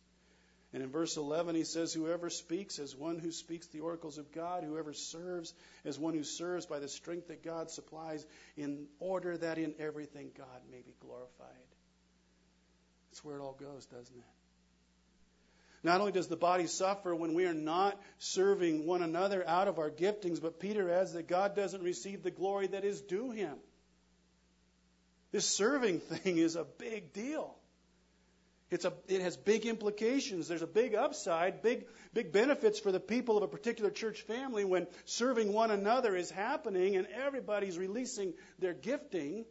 And 0.72 0.82
in 0.84 0.90
verse 0.90 1.16
11, 1.16 1.56
he 1.56 1.64
says, 1.64 1.92
Whoever 1.92 2.30
speaks 2.30 2.78
as 2.78 2.94
one 2.94 3.18
who 3.18 3.32
speaks 3.32 3.66
the 3.68 3.80
oracles 3.80 4.18
of 4.18 4.30
God, 4.30 4.62
whoever 4.62 4.92
serves 4.92 5.52
as 5.84 5.98
one 5.98 6.14
who 6.14 6.22
serves 6.22 6.66
by 6.66 6.78
the 6.78 6.88
strength 6.88 7.28
that 7.28 7.42
God 7.42 7.70
supplies, 7.70 8.24
in 8.56 8.86
order 9.00 9.36
that 9.36 9.58
in 9.58 9.74
everything 9.80 10.30
God 10.36 10.60
may 10.70 10.80
be 10.80 10.94
glorified. 11.00 11.48
That's 13.10 13.24
where 13.24 13.36
it 13.36 13.42
all 13.42 13.56
goes, 13.58 13.86
doesn't 13.86 14.16
it? 14.16 14.24
Not 15.82 16.00
only 16.00 16.12
does 16.12 16.28
the 16.28 16.36
body 16.36 16.66
suffer 16.66 17.14
when 17.14 17.34
we 17.34 17.46
are 17.46 17.54
not 17.54 18.00
serving 18.18 18.86
one 18.86 19.02
another 19.02 19.46
out 19.48 19.66
of 19.66 19.78
our 19.78 19.90
giftings, 19.90 20.40
but 20.40 20.60
Peter 20.60 20.90
adds 20.90 21.14
that 21.14 21.26
God 21.26 21.56
doesn't 21.56 21.82
receive 21.82 22.22
the 22.22 22.30
glory 22.30 22.66
that 22.68 22.84
is 22.84 23.00
due 23.00 23.30
him. 23.30 23.56
This 25.32 25.46
serving 25.46 26.00
thing 26.00 26.38
is 26.38 26.56
a 26.56 26.64
big 26.64 27.12
deal. 27.12 27.54
It's 28.70 28.84
a, 28.84 28.92
it 29.08 29.20
has 29.20 29.36
big 29.36 29.66
implications. 29.66 30.46
There's 30.46 30.62
a 30.62 30.66
big 30.66 30.94
upside, 30.94 31.60
big, 31.60 31.86
big 32.14 32.30
benefits 32.32 32.78
for 32.78 32.92
the 32.92 33.00
people 33.00 33.36
of 33.36 33.42
a 33.42 33.48
particular 33.48 33.90
church 33.90 34.22
family 34.22 34.64
when 34.64 34.86
serving 35.06 35.52
one 35.52 35.72
another 35.72 36.14
is 36.14 36.30
happening 36.30 36.96
and 36.96 37.08
everybody's 37.08 37.76
releasing 37.76 38.32
their 38.60 38.72
gifting. 38.72 39.44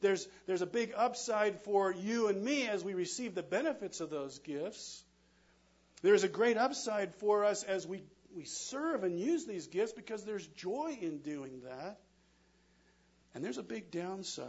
There's, 0.00 0.26
there's 0.46 0.62
a 0.62 0.66
big 0.66 0.94
upside 0.96 1.60
for 1.60 1.92
you 1.92 2.28
and 2.28 2.42
me 2.42 2.66
as 2.66 2.82
we 2.82 2.94
receive 2.94 3.34
the 3.34 3.42
benefits 3.42 4.00
of 4.00 4.08
those 4.08 4.38
gifts. 4.38 5.04
There's 6.00 6.24
a 6.24 6.28
great 6.28 6.56
upside 6.56 7.14
for 7.16 7.44
us 7.44 7.64
as 7.64 7.86
we, 7.86 8.02
we 8.34 8.44
serve 8.44 9.04
and 9.04 9.20
use 9.20 9.44
these 9.44 9.66
gifts 9.66 9.92
because 9.92 10.24
there's 10.24 10.46
joy 10.46 10.96
in 10.98 11.18
doing 11.18 11.60
that. 11.66 11.98
And 13.34 13.44
there's 13.44 13.58
a 13.58 13.62
big 13.62 13.90
downside 13.90 14.48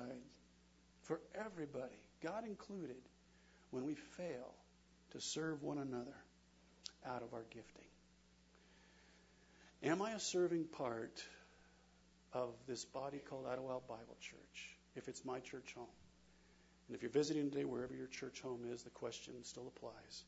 for 1.03 1.19
everybody, 1.35 1.99
God 2.21 2.45
included 2.45 2.97
when 3.71 3.85
we 3.85 3.95
fail 3.95 4.53
to 5.11 5.21
serve 5.21 5.61
one 5.61 5.77
another 5.77 6.15
out 7.05 7.21
of 7.21 7.33
our 7.33 7.43
gifting. 7.49 7.85
Am 9.83 10.01
I 10.01 10.11
a 10.11 10.19
serving 10.19 10.65
part 10.65 11.23
of 12.31 12.53
this 12.67 12.85
body 12.85 13.19
called 13.29 13.45
Idlewild 13.45 13.87
Bible 13.87 14.17
Church? 14.21 14.69
If 14.95 15.07
it's 15.07 15.25
my 15.25 15.39
church 15.39 15.73
home. 15.75 15.87
And 16.87 16.95
if 16.95 17.01
you're 17.01 17.11
visiting 17.11 17.49
today, 17.49 17.65
wherever 17.65 17.93
your 17.93 18.07
church 18.07 18.41
home 18.41 18.61
is, 18.71 18.83
the 18.83 18.89
question 18.89 19.33
still 19.43 19.71
applies. 19.75 20.23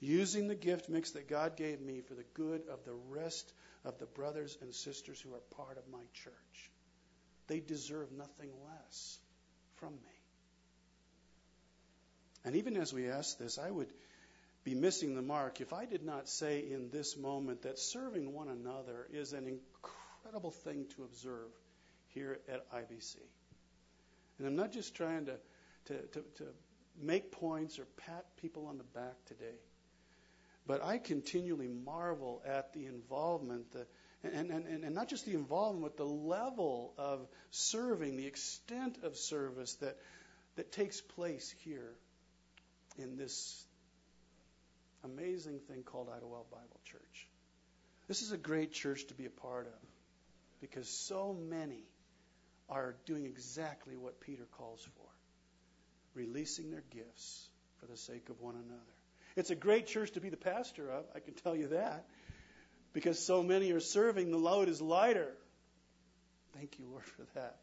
Using 0.00 0.48
the 0.48 0.54
gift 0.54 0.88
mix 0.88 1.12
that 1.12 1.28
God 1.28 1.56
gave 1.56 1.80
me 1.80 2.00
for 2.00 2.14
the 2.14 2.24
good 2.34 2.62
of 2.70 2.84
the 2.84 2.94
rest 3.08 3.52
of 3.84 3.98
the 3.98 4.06
brothers 4.06 4.56
and 4.60 4.74
sisters 4.74 5.20
who 5.20 5.34
are 5.34 5.56
part 5.56 5.78
of 5.78 5.90
my 5.90 6.02
church. 6.12 6.70
They 7.46 7.60
deserve 7.60 8.12
nothing 8.12 8.50
less 8.64 9.18
from 9.76 9.92
me. 9.92 10.14
And 12.44 12.56
even 12.56 12.76
as 12.76 12.92
we 12.92 13.08
ask 13.08 13.38
this, 13.38 13.58
I 13.58 13.70
would 13.70 13.92
be 14.64 14.74
missing 14.74 15.14
the 15.14 15.22
mark 15.22 15.60
if 15.60 15.72
I 15.72 15.84
did 15.86 16.04
not 16.04 16.28
say 16.28 16.60
in 16.70 16.90
this 16.90 17.16
moment 17.16 17.62
that 17.62 17.78
serving 17.78 18.32
one 18.32 18.48
another 18.48 19.06
is 19.12 19.32
an 19.32 19.46
incredible 19.46 20.50
thing 20.50 20.86
to 20.96 21.04
observe 21.04 21.50
here 22.08 22.38
at 22.48 22.70
IBC. 22.72 23.16
And 24.38 24.46
I'm 24.46 24.56
not 24.56 24.72
just 24.72 24.94
trying 24.94 25.26
to, 25.26 25.36
to, 25.86 25.94
to, 25.94 26.24
to 26.36 26.44
make 27.00 27.32
points 27.32 27.78
or 27.78 27.86
pat 27.96 28.24
people 28.40 28.66
on 28.66 28.78
the 28.78 28.84
back 28.84 29.16
today, 29.26 29.56
but 30.66 30.82
I 30.82 30.98
continually 30.98 31.68
marvel 31.68 32.42
at 32.46 32.72
the 32.72 32.86
involvement, 32.86 33.72
the, 33.72 33.86
and, 34.24 34.50
and, 34.50 34.84
and, 34.84 34.94
not 34.94 35.08
just 35.08 35.26
the 35.26 35.34
involvement, 35.34 35.82
but 35.82 35.96
the 35.96 36.04
level 36.04 36.94
of 36.98 37.26
serving, 37.50 38.16
the 38.16 38.26
extent 38.26 38.98
of 39.02 39.16
service 39.16 39.74
that, 39.76 39.96
that 40.56 40.72
takes 40.72 41.00
place 41.00 41.54
here 41.64 41.94
in 42.98 43.16
this 43.16 43.64
amazing 45.04 45.60
thing 45.68 45.82
called 45.82 46.08
Idlewild 46.14 46.50
Bible 46.50 46.80
Church. 46.84 47.28
This 48.08 48.22
is 48.22 48.32
a 48.32 48.38
great 48.38 48.72
church 48.72 49.06
to 49.06 49.14
be 49.14 49.26
a 49.26 49.30
part 49.30 49.66
of 49.66 49.88
because 50.60 50.88
so 50.88 51.36
many 51.48 51.82
are 52.68 52.96
doing 53.04 53.26
exactly 53.26 53.96
what 53.96 54.20
Peter 54.20 54.46
calls 54.56 54.86
for 54.96 55.04
releasing 56.14 56.70
their 56.70 56.84
gifts 56.90 57.48
for 57.78 57.86
the 57.86 57.96
sake 57.96 58.28
of 58.28 58.40
one 58.40 58.54
another. 58.54 58.80
It's 59.36 59.50
a 59.50 59.56
great 59.56 59.86
church 59.86 60.12
to 60.12 60.20
be 60.20 60.28
the 60.28 60.36
pastor 60.36 60.88
of, 60.90 61.04
I 61.14 61.18
can 61.18 61.34
tell 61.34 61.56
you 61.56 61.68
that, 61.68 62.06
because 62.94 63.18
so 63.18 63.42
many 63.42 63.72
are 63.72 63.80
serving, 63.80 64.30
the 64.30 64.38
load 64.38 64.68
is 64.68 64.80
lighter. 64.80 65.28
Thank 66.56 66.78
you, 66.78 66.86
Lord, 66.90 67.04
for 67.04 67.24
that. 67.34 67.56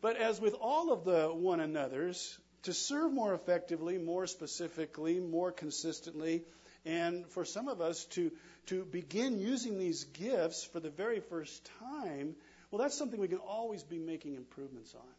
But 0.00 0.16
as 0.16 0.40
with 0.40 0.54
all 0.54 0.92
of 0.92 1.04
the 1.04 1.28
one 1.28 1.60
another's, 1.60 2.36
to 2.62 2.72
serve 2.72 3.12
more 3.12 3.34
effectively, 3.34 3.98
more 3.98 4.26
specifically, 4.26 5.20
more 5.20 5.52
consistently, 5.52 6.42
and 6.84 7.26
for 7.28 7.44
some 7.44 7.68
of 7.68 7.80
us 7.80 8.06
to, 8.06 8.32
to 8.66 8.84
begin 8.84 9.38
using 9.38 9.78
these 9.78 10.04
gifts 10.04 10.64
for 10.64 10.80
the 10.80 10.90
very 10.90 11.20
first 11.20 11.68
time, 11.80 12.34
well, 12.70 12.80
that's 12.80 12.96
something 12.96 13.20
we 13.20 13.28
can 13.28 13.38
always 13.38 13.82
be 13.82 13.98
making 13.98 14.34
improvements 14.34 14.94
on. 14.94 15.14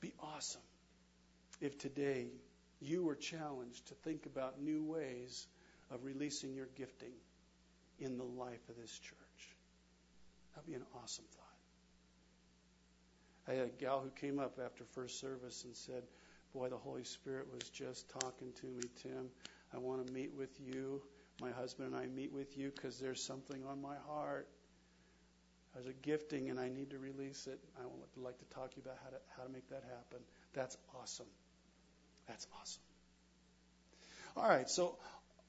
Be 0.00 0.12
awesome 0.20 0.60
if 1.60 1.78
today 1.78 2.26
you 2.80 3.04
were 3.04 3.14
challenged 3.14 3.86
to 3.88 3.94
think 3.94 4.26
about 4.26 4.60
new 4.60 4.82
ways 4.82 5.46
of 5.90 6.04
releasing 6.04 6.54
your 6.54 6.68
gifting 6.76 7.12
in 8.02 8.18
the 8.18 8.24
life 8.24 8.68
of 8.68 8.76
this 8.76 8.98
church. 8.98 9.56
That'd 10.54 10.68
be 10.68 10.74
an 10.74 10.84
awesome 11.02 11.24
thought. 11.30 11.42
I 13.48 13.52
had 13.58 13.66
a 13.66 13.70
gal 13.70 14.00
who 14.00 14.10
came 14.10 14.38
up 14.38 14.58
after 14.64 14.84
first 14.84 15.20
service 15.20 15.64
and 15.64 15.74
said, 15.74 16.02
Boy, 16.54 16.68
the 16.68 16.76
Holy 16.76 17.04
Spirit 17.04 17.46
was 17.52 17.68
just 17.70 18.08
talking 18.20 18.52
to 18.60 18.66
me, 18.66 18.82
Tim. 19.02 19.28
I 19.74 19.78
want 19.78 20.06
to 20.06 20.12
meet 20.12 20.32
with 20.36 20.50
you. 20.60 21.02
My 21.40 21.50
husband 21.50 21.94
and 21.94 21.96
I 21.96 22.06
meet 22.06 22.32
with 22.32 22.58
you 22.58 22.70
because 22.74 22.98
there's 22.98 23.22
something 23.22 23.64
on 23.64 23.80
my 23.80 23.96
heart. 24.06 24.48
There's 25.72 25.86
a 25.86 25.94
gifting 25.94 26.50
and 26.50 26.60
I 26.60 26.68
need 26.68 26.90
to 26.90 26.98
release 26.98 27.46
it. 27.46 27.58
I 27.80 27.84
would 27.84 28.24
like 28.24 28.38
to 28.38 28.44
talk 28.54 28.70
to 28.70 28.76
you 28.76 28.82
about 28.84 28.98
how 29.02 29.10
to, 29.10 29.16
how 29.36 29.44
to 29.44 29.48
make 29.48 29.68
that 29.70 29.82
happen. 29.84 30.18
That's 30.52 30.76
awesome. 31.00 31.26
That's 32.28 32.46
awesome. 32.60 32.82
All 34.36 34.48
right, 34.48 34.68
so 34.68 34.96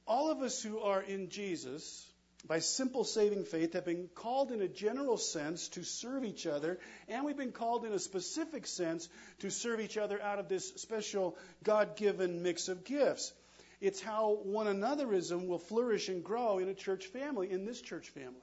all 0.08 0.32
of 0.32 0.42
us 0.42 0.62
who 0.62 0.80
are 0.80 1.02
in 1.02 1.30
Jesus 1.30 2.06
by 2.46 2.60
simple 2.60 3.04
saving 3.04 3.46
faith, 3.46 3.74
have 3.74 3.86
been 3.86 4.10
called 4.16 4.52
in 4.52 4.62
a 4.62 4.68
general 4.68 5.18
sense 5.18 5.70
to 5.70 5.84
serve 5.84 6.26
each 6.26 6.46
other, 6.46 6.80
and 7.08 7.24
we've 7.24 7.38
been 7.38 7.54
called 7.54 7.86
in 7.86 7.94
a 7.94 8.00
specific 8.00 8.68
sense 8.68 9.08
to 9.40 9.50
serve 9.50 9.80
each 9.80 9.98
other 9.98 10.22
out 10.22 10.40
of 10.40 10.50
this 10.50 10.74
special 10.76 11.38
God 11.64 11.96
given 11.96 12.44
mix 12.44 12.68
of 12.68 12.84
gifts. 12.84 13.32
It's 13.80 14.02
how 14.02 14.38
one 14.44 14.68
anotherism 14.68 15.48
will 15.48 15.60
flourish 15.60 16.10
and 16.10 16.24
grow 16.24 16.60
in 16.60 16.68
a 16.68 16.74
church 16.74 17.08
family, 17.08 17.50
in 17.50 17.66
this 17.66 17.82
church 17.82 18.10
family. 18.10 18.42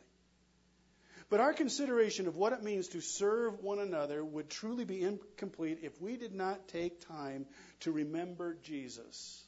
But 1.30 1.40
our 1.40 1.52
consideration 1.52 2.26
of 2.26 2.36
what 2.36 2.52
it 2.52 2.62
means 2.62 2.88
to 2.88 3.00
serve 3.00 3.62
one 3.62 3.78
another 3.78 4.24
would 4.24 4.50
truly 4.50 4.84
be 4.84 5.02
incomplete 5.02 5.78
if 5.82 6.00
we 6.00 6.16
did 6.16 6.34
not 6.34 6.68
take 6.68 7.06
time 7.06 7.46
to 7.80 7.92
remember 7.92 8.56
Jesus 8.62 9.44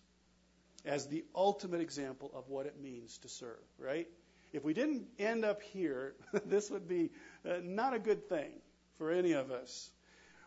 as 0.84 1.08
the 1.08 1.24
ultimate 1.34 1.80
example 1.80 2.30
of 2.34 2.48
what 2.48 2.66
it 2.66 2.80
means 2.80 3.18
to 3.18 3.28
serve, 3.28 3.60
right? 3.78 4.08
If 4.52 4.64
we 4.64 4.74
didn't 4.74 5.06
end 5.18 5.44
up 5.44 5.62
here, 5.62 6.14
this 6.46 6.70
would 6.70 6.88
be 6.88 7.10
uh, 7.48 7.58
not 7.62 7.94
a 7.94 7.98
good 7.98 8.28
thing 8.28 8.52
for 8.98 9.10
any 9.10 9.32
of 9.32 9.50
us. 9.50 9.90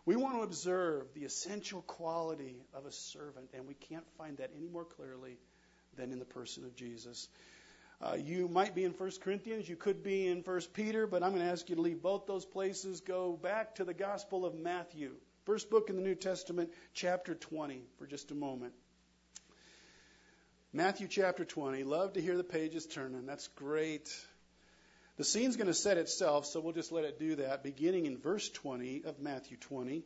We 0.05 0.15
want 0.15 0.35
to 0.35 0.43
observe 0.43 1.07
the 1.15 1.25
essential 1.25 1.81
quality 1.81 2.61
of 2.75 2.85
a 2.85 2.91
servant, 2.91 3.49
and 3.55 3.67
we 3.67 3.73
can't 3.73 4.05
find 4.19 4.37
that 4.37 4.51
any 4.55 4.67
more 4.67 4.85
clearly 4.85 5.39
than 5.97 6.11
in 6.11 6.19
the 6.19 6.25
person 6.25 6.63
of 6.63 6.75
Jesus. 6.75 7.27
Uh, 8.01 8.15
you 8.15 8.47
might 8.47 8.75
be 8.75 8.83
in 8.83 8.91
1 8.91 9.11
Corinthians, 9.21 9.67
you 9.67 9.75
could 9.75 10.03
be 10.03 10.27
in 10.27 10.41
1 10.41 10.61
Peter, 10.73 11.07
but 11.07 11.23
I'm 11.23 11.31
going 11.31 11.41
to 11.41 11.51
ask 11.51 11.69
you 11.69 11.75
to 11.75 11.81
leave 11.81 12.03
both 12.03 12.27
those 12.27 12.45
places. 12.45 12.99
Go 12.99 13.39
back 13.41 13.75
to 13.75 13.83
the 13.83 13.93
Gospel 13.93 14.45
of 14.45 14.53
Matthew, 14.53 15.13
first 15.45 15.71
book 15.71 15.89
in 15.89 15.95
the 15.95 16.03
New 16.03 16.15
Testament, 16.15 16.69
chapter 16.93 17.33
20, 17.33 17.81
for 17.97 18.05
just 18.05 18.29
a 18.29 18.35
moment. 18.35 18.73
Matthew 20.75 21.07
chapter 21.07 21.45
20. 21.45 21.85
Love 21.85 22.11
to 22.13 22.21
hear 22.21 22.35
the 22.35 22.43
pages 22.43 22.85
turning. 22.85 23.25
That's 23.25 23.47
great. 23.55 24.13
The 25.15 25.23
scene's 25.23 25.55
going 25.55 25.67
to 25.67 25.73
set 25.73 25.97
itself, 25.97 26.45
so 26.45 26.59
we'll 26.59 26.73
just 26.73 26.91
let 26.91 27.05
it 27.05 27.17
do 27.17 27.38
that. 27.38 27.63
Beginning 27.63 28.07
in 28.07 28.17
verse 28.17 28.49
20 28.49 29.03
of 29.05 29.17
Matthew 29.21 29.55
20. 29.55 29.99
It 29.99 30.03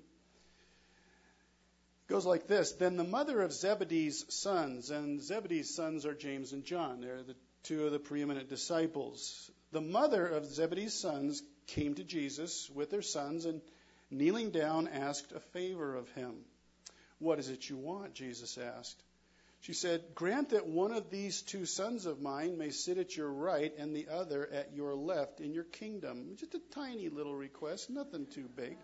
goes 2.08 2.24
like 2.24 2.46
this 2.46 2.74
Then 2.74 2.98
the 2.98 3.04
mother 3.04 3.42
of 3.42 3.52
Zebedee's 3.52 4.32
sons, 4.32 4.92
and 4.92 5.20
Zebedee's 5.20 5.74
sons 5.74 6.06
are 6.06 6.14
James 6.14 6.54
and 6.54 6.64
John. 6.64 7.02
They're 7.02 7.24
the 7.24 7.36
two 7.64 7.88
of 7.88 7.92
the 7.92 7.98
preeminent 7.98 8.48
disciples. 8.48 9.50
The 9.72 9.82
mother 9.82 10.28
of 10.28 10.46
Zebedee's 10.46 10.94
sons 10.94 11.42
came 11.66 11.96
to 11.96 12.04
Jesus 12.04 12.70
with 12.70 12.92
their 12.92 13.02
sons 13.02 13.46
and 13.46 13.60
kneeling 14.12 14.52
down 14.52 14.88
asked 14.88 15.32
a 15.32 15.40
favor 15.40 15.96
of 15.96 16.08
him. 16.12 16.36
What 17.18 17.40
is 17.40 17.50
it 17.50 17.68
you 17.68 17.78
want? 17.78 18.14
Jesus 18.14 18.56
asked. 18.60 19.04
She 19.62 19.74
said, 19.74 20.02
Grant 20.16 20.50
that 20.50 20.68
one 20.68 20.94
of 20.94 21.10
these 21.10 21.42
two 21.42 21.66
sons 21.66 22.06
of 22.06 22.22
mine 22.22 22.58
may 22.58 22.70
sit 22.70 22.98
at 22.98 23.16
your 23.16 23.30
right 23.30 23.74
and 23.78 23.96
the 23.96 24.08
other 24.10 24.48
at 24.52 24.74
your 24.74 24.96
left 24.96 25.42
in 25.42 25.54
your 25.54 25.66
kingdom. 25.66 26.38
Just 26.38 26.56
a 26.56 26.62
tiny 26.72 27.10
little 27.10 27.36
request, 27.36 27.90
nothing 27.90 28.26
too 28.28 28.48
big. 28.56 28.78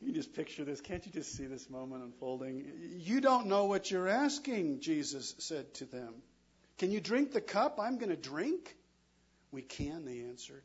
You 0.00 0.12
just 0.12 0.32
picture 0.32 0.64
this. 0.64 0.80
Can't 0.80 1.04
you 1.04 1.12
just 1.12 1.36
see 1.36 1.46
this 1.46 1.68
moment 1.68 2.02
unfolding? 2.02 2.64
You 2.98 3.20
don't 3.20 3.48
know 3.48 3.66
what 3.66 3.90
you're 3.90 4.08
asking, 4.08 4.80
Jesus 4.80 5.34
said 5.38 5.74
to 5.74 5.84
them. 5.84 6.14
Can 6.78 6.90
you 6.90 7.00
drink 7.00 7.32
the 7.32 7.42
cup 7.42 7.78
I'm 7.78 7.98
going 7.98 8.08
to 8.08 8.16
drink? 8.16 8.74
We 9.52 9.60
can, 9.60 10.06
they 10.06 10.20
answered. 10.20 10.62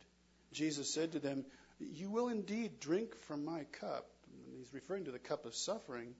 Jesus 0.53 0.93
said 0.93 1.13
to 1.13 1.19
them, 1.19 1.43
You 1.79 2.09
will 2.09 2.29
indeed 2.29 2.79
drink 2.79 3.19
from 3.23 3.43
my 3.43 3.65
cup. 3.73 4.07
And 4.47 4.57
he's 4.57 4.73
referring 4.73 5.05
to 5.05 5.11
the 5.11 5.19
cup 5.19 5.45
of 5.45 5.53
suffering. 5.53 6.13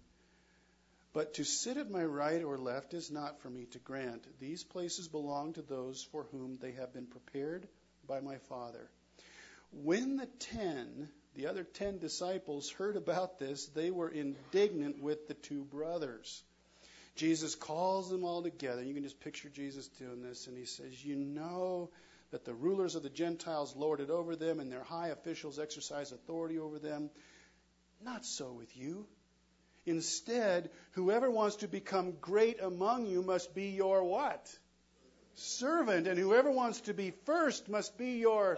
But 1.16 1.36
to 1.36 1.46
sit 1.46 1.78
at 1.78 1.90
my 1.90 2.04
right 2.04 2.44
or 2.44 2.58
left 2.58 2.94
is 2.94 3.10
not 3.10 3.40
for 3.40 3.50
me 3.50 3.68
to 3.72 3.80
grant. 3.80 4.28
These 4.38 4.66
places 4.66 5.08
belong 5.08 5.54
to 5.54 5.62
those 5.62 6.04
for 6.12 6.24
whom 6.24 6.58
they 6.60 6.74
have 6.74 6.92
been 6.92 7.06
prepared 7.06 7.70
by 8.06 8.20
my 8.20 8.38
Father. 8.50 8.90
When 9.72 10.18
the 10.18 10.26
ten, 10.40 11.08
the 11.36 11.48
other 11.48 11.64
ten 11.64 12.00
disciples, 12.00 12.70
heard 12.70 12.98
about 12.98 13.40
this, 13.40 13.68
they 13.68 13.92
were 13.92 14.10
indignant 14.10 15.02
with 15.02 15.30
the 15.30 15.36
two 15.36 15.64
brothers. 15.64 16.44
Jesus 17.16 17.56
calls 17.56 18.10
them 18.10 18.26
all 18.26 18.44
together. 18.44 18.84
You 18.84 18.94
can 18.94 19.04
just 19.04 19.22
picture 19.22 19.48
Jesus 19.48 19.88
doing 19.88 20.22
this, 20.22 20.48
and 20.48 20.58
he 20.58 20.66
says, 20.66 21.06
You 21.06 21.16
know 21.16 21.92
that 22.32 22.44
the 22.44 22.54
rulers 22.54 22.96
of 22.96 23.04
the 23.04 23.10
Gentiles 23.10 23.74
lord 23.74 24.02
it 24.02 24.10
over 24.10 24.36
them, 24.36 24.60
and 24.60 24.70
their 24.70 24.84
high 24.84 25.08
officials 25.08 25.60
exercise 25.60 26.12
authority 26.12 26.60
over 26.60 26.78
them. 26.78 27.10
Not 28.04 28.26
so 28.26 28.52
with 28.52 28.76
you. 28.76 29.08
Instead, 29.86 30.70
whoever 30.92 31.30
wants 31.30 31.58
to 31.58 31.68
become 31.68 32.14
great 32.20 32.62
among 32.62 33.06
you 33.06 33.22
must 33.22 33.54
be 33.54 33.70
your 33.70 34.04
what? 34.04 34.52
Servant. 35.36 36.08
And 36.08 36.18
whoever 36.18 36.50
wants 36.50 36.82
to 36.82 36.94
be 36.94 37.12
first 37.26 37.70
must 37.70 37.98
be 37.98 38.14
your 38.14 38.58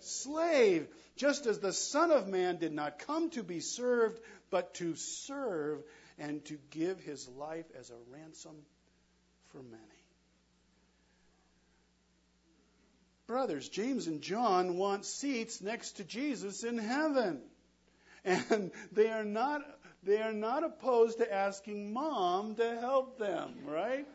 slave. 0.00 0.88
Just 1.16 1.46
as 1.46 1.60
the 1.60 1.72
Son 1.72 2.10
of 2.10 2.26
Man 2.26 2.56
did 2.58 2.72
not 2.72 2.98
come 2.98 3.30
to 3.30 3.42
be 3.42 3.60
served, 3.60 4.20
but 4.50 4.74
to 4.74 4.94
serve 4.96 5.82
and 6.18 6.44
to 6.46 6.58
give 6.70 7.00
his 7.00 7.28
life 7.28 7.66
as 7.78 7.90
a 7.90 8.12
ransom 8.12 8.56
for 9.48 9.62
many. 9.62 9.82
Brothers, 13.26 13.68
James 13.68 14.06
and 14.06 14.22
John 14.22 14.76
want 14.76 15.04
seats 15.04 15.60
next 15.60 15.92
to 15.92 16.04
Jesus 16.04 16.62
in 16.62 16.78
heaven. 16.78 17.40
And 18.24 18.72
they 18.92 19.08
are 19.10 19.24
not 19.24 19.62
they 20.06 20.22
are 20.22 20.32
not 20.32 20.64
opposed 20.64 21.18
to 21.18 21.32
asking 21.32 21.92
mom 21.92 22.54
to 22.54 22.78
help 22.78 23.18
them, 23.18 23.54
right? 23.66 24.06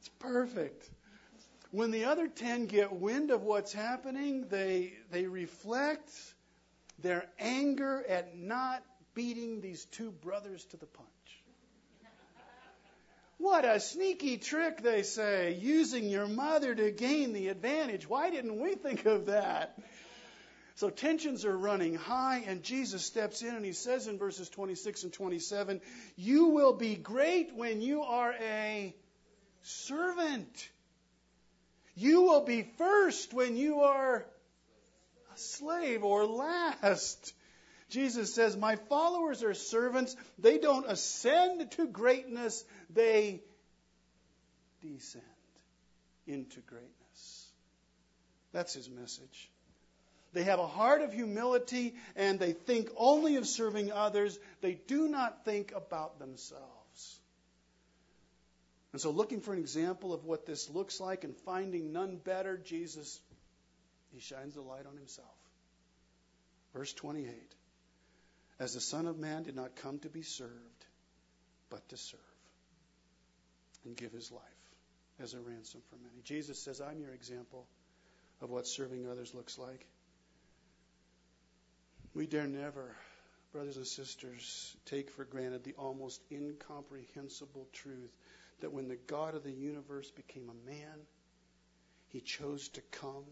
It's 0.00 0.08
perfect. 0.18 0.88
When 1.70 1.90
the 1.90 2.06
other 2.06 2.26
10 2.26 2.66
get 2.66 2.92
wind 2.92 3.30
of 3.30 3.42
what's 3.42 3.72
happening, 3.72 4.46
they, 4.48 4.94
they 5.10 5.26
reflect 5.26 6.10
their 6.98 7.26
anger 7.38 8.04
at 8.08 8.36
not 8.36 8.82
beating 9.14 9.60
these 9.60 9.84
two 9.84 10.10
brothers 10.10 10.64
to 10.66 10.76
the 10.76 10.86
punch. 10.86 11.08
What 13.38 13.64
a 13.64 13.80
sneaky 13.80 14.36
trick, 14.36 14.82
they 14.82 15.02
say, 15.02 15.58
using 15.60 16.08
your 16.08 16.28
mother 16.28 16.74
to 16.74 16.90
gain 16.92 17.32
the 17.32 17.48
advantage. 17.48 18.08
Why 18.08 18.30
didn't 18.30 18.60
we 18.60 18.76
think 18.76 19.04
of 19.04 19.26
that? 19.26 19.76
So 20.82 20.90
tensions 20.90 21.44
are 21.44 21.56
running 21.56 21.94
high, 21.94 22.42
and 22.44 22.64
Jesus 22.64 23.04
steps 23.04 23.42
in 23.42 23.54
and 23.54 23.64
he 23.64 23.72
says 23.72 24.08
in 24.08 24.18
verses 24.18 24.48
26 24.48 25.04
and 25.04 25.12
27 25.12 25.80
You 26.16 26.46
will 26.46 26.72
be 26.72 26.96
great 26.96 27.54
when 27.54 27.80
you 27.80 28.02
are 28.02 28.32
a 28.32 28.92
servant. 29.62 30.68
You 31.94 32.22
will 32.22 32.44
be 32.44 32.64
first 32.78 33.32
when 33.32 33.54
you 33.54 33.82
are 33.82 34.26
a 35.32 35.38
slave 35.38 36.02
or 36.02 36.26
last. 36.26 37.32
Jesus 37.88 38.34
says, 38.34 38.56
My 38.56 38.74
followers 38.74 39.44
are 39.44 39.54
servants. 39.54 40.16
They 40.40 40.58
don't 40.58 40.90
ascend 40.90 41.70
to 41.76 41.86
greatness, 41.86 42.64
they 42.90 43.40
descend 44.80 45.22
into 46.26 46.58
greatness. 46.62 47.52
That's 48.52 48.74
his 48.74 48.90
message. 48.90 49.51
They 50.32 50.44
have 50.44 50.58
a 50.58 50.66
heart 50.66 51.02
of 51.02 51.12
humility 51.12 51.94
and 52.16 52.38
they 52.38 52.52
think 52.52 52.90
only 52.96 53.36
of 53.36 53.46
serving 53.46 53.92
others. 53.92 54.38
They 54.60 54.74
do 54.74 55.08
not 55.08 55.44
think 55.44 55.72
about 55.72 56.18
themselves. 56.18 57.20
And 58.92 59.00
so, 59.00 59.10
looking 59.10 59.40
for 59.40 59.52
an 59.52 59.58
example 59.58 60.12
of 60.12 60.24
what 60.24 60.46
this 60.46 60.68
looks 60.68 61.00
like 61.00 61.24
and 61.24 61.34
finding 61.38 61.92
none 61.92 62.16
better, 62.16 62.58
Jesus, 62.58 63.20
he 64.12 64.20
shines 64.20 64.54
the 64.54 64.60
light 64.60 64.86
on 64.86 64.96
himself. 64.96 65.28
Verse 66.74 66.92
28 66.92 67.34
As 68.58 68.74
the 68.74 68.80
Son 68.80 69.06
of 69.06 69.18
Man 69.18 69.42
did 69.44 69.56
not 69.56 69.76
come 69.76 69.98
to 70.00 70.08
be 70.08 70.22
served, 70.22 70.86
but 71.70 71.88
to 71.88 71.96
serve 71.96 72.20
and 73.84 73.96
give 73.96 74.12
his 74.12 74.30
life 74.30 74.42
as 75.20 75.34
a 75.34 75.40
ransom 75.40 75.80
for 75.88 75.96
many. 75.96 76.22
Jesus 76.24 76.58
says, 76.58 76.80
I'm 76.80 77.00
your 77.00 77.14
example 77.14 77.66
of 78.40 78.50
what 78.50 78.66
serving 78.66 79.08
others 79.08 79.34
looks 79.34 79.58
like. 79.58 79.86
We 82.14 82.26
dare 82.26 82.46
never, 82.46 82.94
brothers 83.52 83.78
and 83.78 83.86
sisters, 83.86 84.76
take 84.84 85.10
for 85.10 85.24
granted 85.24 85.64
the 85.64 85.74
almost 85.74 86.20
incomprehensible 86.30 87.68
truth 87.72 88.12
that 88.60 88.72
when 88.72 88.88
the 88.88 88.98
God 89.06 89.34
of 89.34 89.42
the 89.42 89.52
universe 89.52 90.10
became 90.10 90.50
a 90.50 90.70
man, 90.70 91.06
he 92.08 92.20
chose 92.20 92.68
to 92.70 92.82
come 92.90 93.24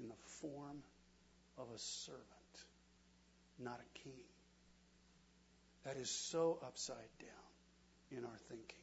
in 0.00 0.08
the 0.08 0.14
form 0.40 0.82
of 1.58 1.68
a 1.74 1.78
servant, 1.78 2.22
not 3.58 3.78
a 3.78 3.98
king. 3.98 4.12
That 5.84 5.96
is 5.96 6.10
so 6.10 6.58
upside 6.64 6.96
down 7.20 8.18
in 8.18 8.24
our 8.24 8.38
thinking. 8.48 8.81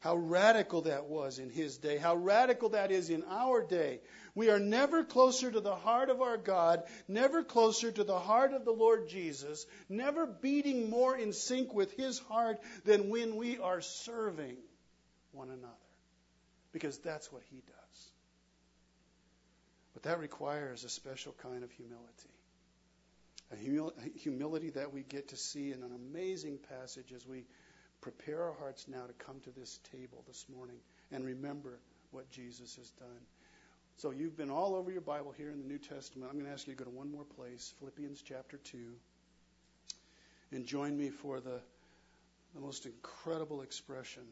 How 0.00 0.16
radical 0.16 0.82
that 0.82 1.06
was 1.06 1.38
in 1.38 1.50
his 1.50 1.76
day. 1.76 1.98
How 1.98 2.16
radical 2.16 2.70
that 2.70 2.90
is 2.90 3.10
in 3.10 3.22
our 3.28 3.62
day. 3.62 4.00
We 4.34 4.48
are 4.48 4.58
never 4.58 5.04
closer 5.04 5.50
to 5.50 5.60
the 5.60 5.74
heart 5.74 6.08
of 6.08 6.22
our 6.22 6.38
God, 6.38 6.84
never 7.06 7.42
closer 7.42 7.92
to 7.92 8.04
the 8.04 8.18
heart 8.18 8.54
of 8.54 8.64
the 8.64 8.72
Lord 8.72 9.08
Jesus, 9.08 9.66
never 9.90 10.26
beating 10.26 10.88
more 10.88 11.16
in 11.16 11.34
sync 11.34 11.74
with 11.74 11.92
his 11.92 12.18
heart 12.18 12.60
than 12.84 13.10
when 13.10 13.36
we 13.36 13.58
are 13.58 13.82
serving 13.82 14.56
one 15.32 15.50
another. 15.50 15.74
Because 16.72 16.96
that's 16.98 17.30
what 17.30 17.42
he 17.50 17.56
does. 17.56 18.10
But 19.92 20.04
that 20.04 20.18
requires 20.18 20.84
a 20.84 20.88
special 20.88 21.34
kind 21.42 21.62
of 21.62 21.70
humility. 21.72 22.06
A 23.52 23.56
humil- 23.56 24.16
humility 24.16 24.70
that 24.70 24.94
we 24.94 25.02
get 25.02 25.28
to 25.28 25.36
see 25.36 25.72
in 25.72 25.82
an 25.82 25.92
amazing 25.92 26.58
passage 26.70 27.12
as 27.12 27.26
we 27.26 27.44
prepare 28.00 28.42
our 28.42 28.54
hearts 28.58 28.86
now 28.88 29.04
to 29.06 29.12
come 29.24 29.40
to 29.40 29.50
this 29.50 29.78
table 29.92 30.24
this 30.26 30.46
morning 30.54 30.76
and 31.12 31.24
remember 31.24 31.78
what 32.10 32.30
Jesus 32.30 32.76
has 32.76 32.90
done. 32.90 33.20
So 33.96 34.10
you've 34.10 34.36
been 34.36 34.50
all 34.50 34.74
over 34.74 34.90
your 34.90 35.02
Bible 35.02 35.34
here 35.36 35.50
in 35.50 35.58
the 35.58 35.68
New 35.68 35.78
Testament. 35.78 36.30
I'm 36.30 36.38
going 36.38 36.46
to 36.46 36.52
ask 36.52 36.66
you 36.66 36.74
to 36.74 36.78
go 36.78 36.84
to 36.84 36.96
one 36.96 37.10
more 37.10 37.24
place, 37.36 37.74
Philippians 37.78 38.22
chapter 38.22 38.56
2, 38.56 38.78
and 40.52 40.64
join 40.64 40.96
me 40.96 41.10
for 41.10 41.40
the, 41.40 41.60
the 42.54 42.60
most 42.60 42.86
incredible 42.86 43.60
expression 43.60 44.22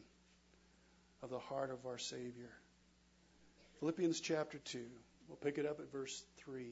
of 1.21 1.29
the 1.29 1.39
heart 1.39 1.69
of 1.69 1.85
our 1.85 1.97
Savior. 1.97 2.49
Philippians 3.79 4.19
chapter 4.19 4.57
2. 4.57 4.79
We'll 5.27 5.37
pick 5.37 5.59
it 5.59 5.65
up 5.65 5.79
at 5.79 5.91
verse 5.91 6.23
3. 6.37 6.65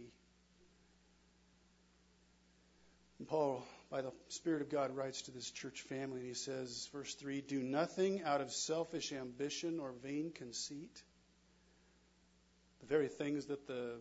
And 3.19 3.27
Paul 3.27 3.63
by 3.89 4.01
the 4.01 4.11
Spirit 4.27 4.61
of 4.61 4.69
God 4.69 4.95
writes 4.95 5.23
to 5.23 5.31
this 5.31 5.49
church 5.49 5.81
family, 5.81 6.19
and 6.19 6.27
he 6.27 6.33
says, 6.33 6.89
verse 6.91 7.13
3 7.15 7.41
Do 7.41 7.61
nothing 7.61 8.23
out 8.23 8.41
of 8.41 8.51
selfish 8.51 9.13
ambition 9.13 9.79
or 9.79 9.93
vain 10.03 10.31
conceit. 10.33 11.01
The 12.81 12.87
very 12.87 13.07
things 13.07 13.45
that 13.45 13.67
the, 13.67 13.99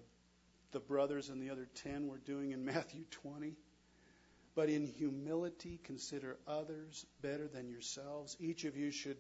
the 0.73 0.81
brothers 0.81 1.29
and 1.29 1.41
the 1.41 1.51
other 1.51 1.69
ten 1.83 2.09
were 2.09 2.19
doing 2.19 2.53
in 2.53 2.65
Matthew 2.65 3.05
20. 3.23 3.55
But 4.55 4.71
in 4.71 4.87
humility, 4.87 5.79
consider 5.85 6.39
others 6.49 7.05
better 7.21 7.47
than 7.47 7.69
yourselves. 7.69 8.37
Each 8.41 8.65
of 8.65 8.77
you 8.77 8.91
should 8.91 9.19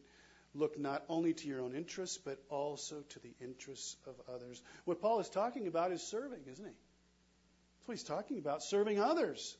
look 0.55 0.79
not 0.79 1.05
only 1.09 1.35
to 1.35 1.47
your 1.47 1.61
own 1.61 1.75
interests, 1.75 2.19
but 2.19 2.39
also 2.49 3.03
to 3.11 3.19
the 3.21 3.35
interests 3.41 3.97
of 4.07 4.14
others. 4.35 4.62
What 4.87 5.03
Paul 5.03 5.21
is 5.21 5.29
talking 5.29 5.67
about 5.67 5.93
is 5.93 6.03
serving, 6.03 6.41
isn't 6.51 6.64
he? 6.64 6.73
That's 6.73 7.89
what 7.89 7.97
he's 7.99 8.05
talking 8.05 8.39
about, 8.39 8.62
serving 8.62 8.99
others. 8.99 9.57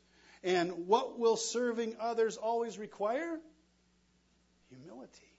And 0.47 0.87
what 0.87 1.19
will 1.19 1.37
serving 1.37 1.97
others 1.99 2.37
always 2.37 2.79
require? 2.79 3.41
Humility. 4.69 5.35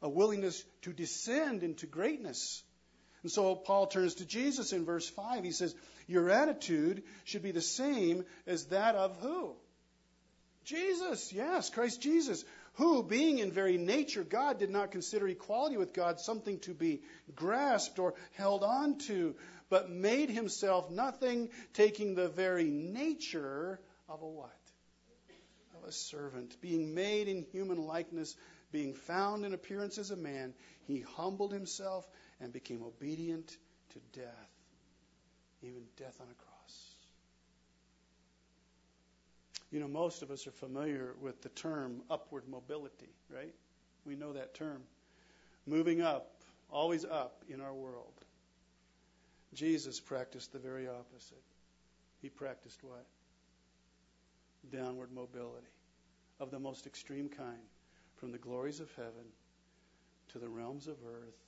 A 0.00 0.08
willingness 0.08 0.64
to 0.82 0.92
descend 0.92 1.64
into 1.64 1.86
greatness. 1.86 2.62
And 3.24 3.32
so 3.32 3.56
Paul 3.56 3.88
turns 3.88 4.14
to 4.16 4.24
Jesus 4.24 4.72
in 4.72 4.84
verse 4.84 5.08
5. 5.08 5.42
He 5.42 5.50
says, 5.50 5.74
Your 6.06 6.30
attitude 6.30 7.02
should 7.24 7.42
be 7.42 7.50
the 7.50 7.60
same 7.60 8.24
as 8.46 8.66
that 8.66 8.94
of 8.94 9.16
who? 9.16 9.56
Jesus, 10.62 11.32
yes, 11.32 11.68
Christ 11.68 12.00
Jesus, 12.00 12.44
who, 12.74 13.02
being 13.02 13.38
in 13.38 13.50
very 13.50 13.78
nature 13.78 14.22
God, 14.22 14.60
did 14.60 14.70
not 14.70 14.92
consider 14.92 15.26
equality 15.26 15.76
with 15.76 15.92
God 15.92 16.20
something 16.20 16.60
to 16.60 16.72
be 16.72 17.02
grasped 17.34 17.98
or 17.98 18.14
held 18.34 18.62
on 18.62 18.98
to, 19.08 19.34
but 19.70 19.90
made 19.90 20.30
himself 20.30 20.88
nothing, 20.88 21.48
taking 21.74 22.14
the 22.14 22.28
very 22.28 22.70
nature 22.70 23.80
of 24.08 24.22
a 24.22 24.26
what? 24.26 24.50
Of 25.76 25.88
a 25.88 25.92
servant. 25.92 26.60
Being 26.60 26.94
made 26.94 27.28
in 27.28 27.42
human 27.52 27.86
likeness, 27.86 28.36
being 28.72 28.94
found 28.94 29.44
in 29.44 29.54
appearance 29.54 29.98
as 29.98 30.10
a 30.10 30.16
man, 30.16 30.54
he 30.86 31.00
humbled 31.16 31.52
himself 31.52 32.06
and 32.40 32.52
became 32.52 32.82
obedient 32.82 33.56
to 33.92 34.20
death, 34.20 34.50
even 35.62 35.82
death 35.96 36.16
on 36.20 36.26
a 36.30 36.34
cross. 36.34 36.48
You 39.70 39.80
know, 39.80 39.88
most 39.88 40.22
of 40.22 40.30
us 40.30 40.46
are 40.46 40.52
familiar 40.52 41.14
with 41.20 41.42
the 41.42 41.50
term 41.50 42.02
upward 42.10 42.48
mobility, 42.48 43.10
right? 43.30 43.54
We 44.06 44.16
know 44.16 44.32
that 44.32 44.54
term. 44.54 44.82
Moving 45.66 46.00
up, 46.00 46.30
always 46.70 47.04
up 47.04 47.44
in 47.48 47.60
our 47.60 47.74
world. 47.74 48.14
Jesus 49.54 50.00
practiced 50.00 50.52
the 50.52 50.58
very 50.58 50.88
opposite. 50.88 51.42
He 52.22 52.30
practiced 52.30 52.82
what? 52.82 53.04
Downward 54.70 55.12
mobility 55.12 55.66
of 56.40 56.50
the 56.50 56.58
most 56.58 56.86
extreme 56.86 57.28
kind, 57.28 57.62
from 58.16 58.32
the 58.32 58.38
glories 58.38 58.80
of 58.80 58.92
heaven 58.96 59.32
to 60.32 60.38
the 60.38 60.48
realms 60.48 60.88
of 60.88 60.96
earth, 61.06 61.38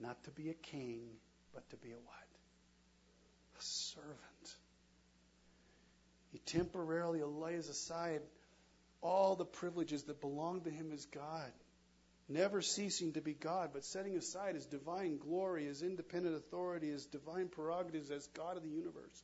not 0.00 0.22
to 0.24 0.30
be 0.30 0.50
a 0.50 0.54
king, 0.54 1.00
but 1.54 1.68
to 1.70 1.76
be 1.76 1.90
a 1.90 1.94
what? 1.94 2.28
A 3.58 3.62
servant. 3.62 4.56
He 6.32 6.38
temporarily 6.38 7.22
lays 7.22 7.68
aside 7.68 8.20
all 9.00 9.36
the 9.36 9.44
privileges 9.44 10.02
that 10.04 10.20
belong 10.20 10.62
to 10.62 10.70
him 10.70 10.90
as 10.92 11.06
God 11.06 11.52
never 12.28 12.60
ceasing 12.60 13.12
to 13.12 13.20
be 13.20 13.34
God, 13.34 13.70
but 13.72 13.84
setting 13.84 14.16
aside 14.16 14.54
his 14.54 14.66
divine 14.66 15.18
glory, 15.18 15.66
his 15.66 15.82
independent 15.82 16.36
authority, 16.36 16.88
his 16.88 17.06
divine 17.06 17.48
prerogatives 17.48 18.10
as 18.10 18.26
God 18.28 18.56
of 18.56 18.62
the 18.62 18.68
universe, 18.68 19.22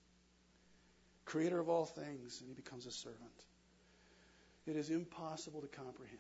creator 1.24 1.58
of 1.58 1.68
all 1.68 1.84
things, 1.84 2.40
and 2.40 2.48
he 2.48 2.54
becomes 2.54 2.86
a 2.86 2.90
servant. 2.90 3.44
It 4.66 4.76
is 4.76 4.90
impossible 4.90 5.60
to 5.60 5.66
comprehend 5.66 6.18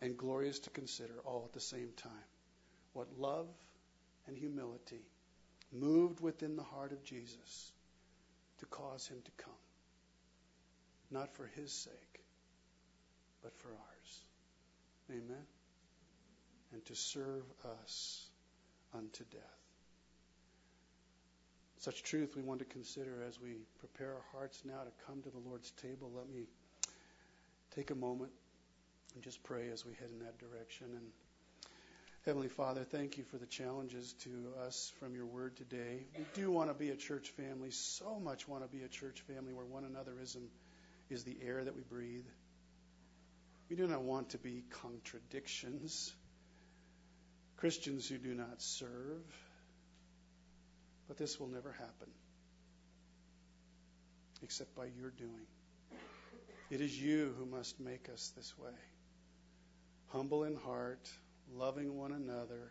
and 0.00 0.16
glorious 0.16 0.58
to 0.60 0.70
consider 0.70 1.14
all 1.24 1.44
at 1.46 1.52
the 1.52 1.60
same 1.60 1.90
time 1.96 2.10
what 2.92 3.06
love 3.18 3.48
and 4.26 4.36
humility 4.36 5.02
moved 5.72 6.20
within 6.20 6.56
the 6.56 6.62
heart 6.62 6.92
of 6.92 7.04
Jesus 7.04 7.72
to 8.58 8.66
cause 8.66 9.06
him 9.06 9.18
to 9.24 9.30
come, 9.44 9.52
not 11.10 11.34
for 11.34 11.46
his 11.54 11.72
sake, 11.72 12.20
but 13.42 13.56
for 13.58 13.68
ours. 13.68 14.20
Amen. 15.10 15.46
And 16.72 16.84
to 16.86 16.94
serve 16.94 17.44
us 17.82 18.26
unto 18.94 19.24
death. 19.30 19.65
Such 21.78 22.02
truth 22.02 22.34
we 22.36 22.42
want 22.42 22.60
to 22.60 22.64
consider 22.64 23.22
as 23.28 23.40
we 23.40 23.56
prepare 23.78 24.14
our 24.14 24.24
hearts 24.32 24.62
now 24.64 24.80
to 24.82 24.90
come 25.06 25.22
to 25.22 25.30
the 25.30 25.38
Lord's 25.38 25.70
table. 25.82 26.10
Let 26.14 26.28
me 26.28 26.46
take 27.74 27.90
a 27.90 27.94
moment 27.94 28.32
and 29.14 29.22
just 29.22 29.42
pray 29.44 29.68
as 29.70 29.84
we 29.84 29.92
head 29.94 30.08
in 30.12 30.24
that 30.24 30.38
direction. 30.38 30.86
And 30.90 31.06
Heavenly 32.24 32.48
Father, 32.48 32.82
thank 32.82 33.18
you 33.18 33.24
for 33.24 33.36
the 33.36 33.46
challenges 33.46 34.14
to 34.24 34.30
us 34.66 34.92
from 34.98 35.14
your 35.14 35.26
word 35.26 35.56
today. 35.56 36.06
We 36.18 36.24
do 36.34 36.50
want 36.50 36.70
to 36.70 36.74
be 36.74 36.90
a 36.90 36.96
church 36.96 37.28
family, 37.30 37.70
so 37.70 38.18
much 38.18 38.48
want 38.48 38.64
to 38.64 38.68
be 38.68 38.82
a 38.82 38.88
church 38.88 39.20
family 39.28 39.52
where 39.52 39.64
one 39.64 39.84
anotherism 39.84 40.42
is 41.08 41.22
the 41.22 41.36
air 41.40 41.62
that 41.62 41.76
we 41.76 41.82
breathe. 41.82 42.26
We 43.70 43.76
do 43.76 43.86
not 43.86 44.02
want 44.02 44.30
to 44.30 44.38
be 44.38 44.64
contradictions, 44.82 46.12
Christians 47.58 48.08
who 48.08 48.18
do 48.18 48.34
not 48.34 48.60
serve. 48.60 49.22
But 51.08 51.16
this 51.16 51.38
will 51.38 51.48
never 51.48 51.72
happen 51.72 52.08
except 54.42 54.74
by 54.74 54.86
your 54.98 55.10
doing. 55.10 55.46
It 56.70 56.80
is 56.80 57.00
you 57.00 57.34
who 57.38 57.46
must 57.46 57.78
make 57.80 58.08
us 58.12 58.32
this 58.36 58.56
way. 58.58 58.74
Humble 60.08 60.44
in 60.44 60.56
heart, 60.56 61.08
loving 61.54 61.96
one 61.96 62.12
another, 62.12 62.70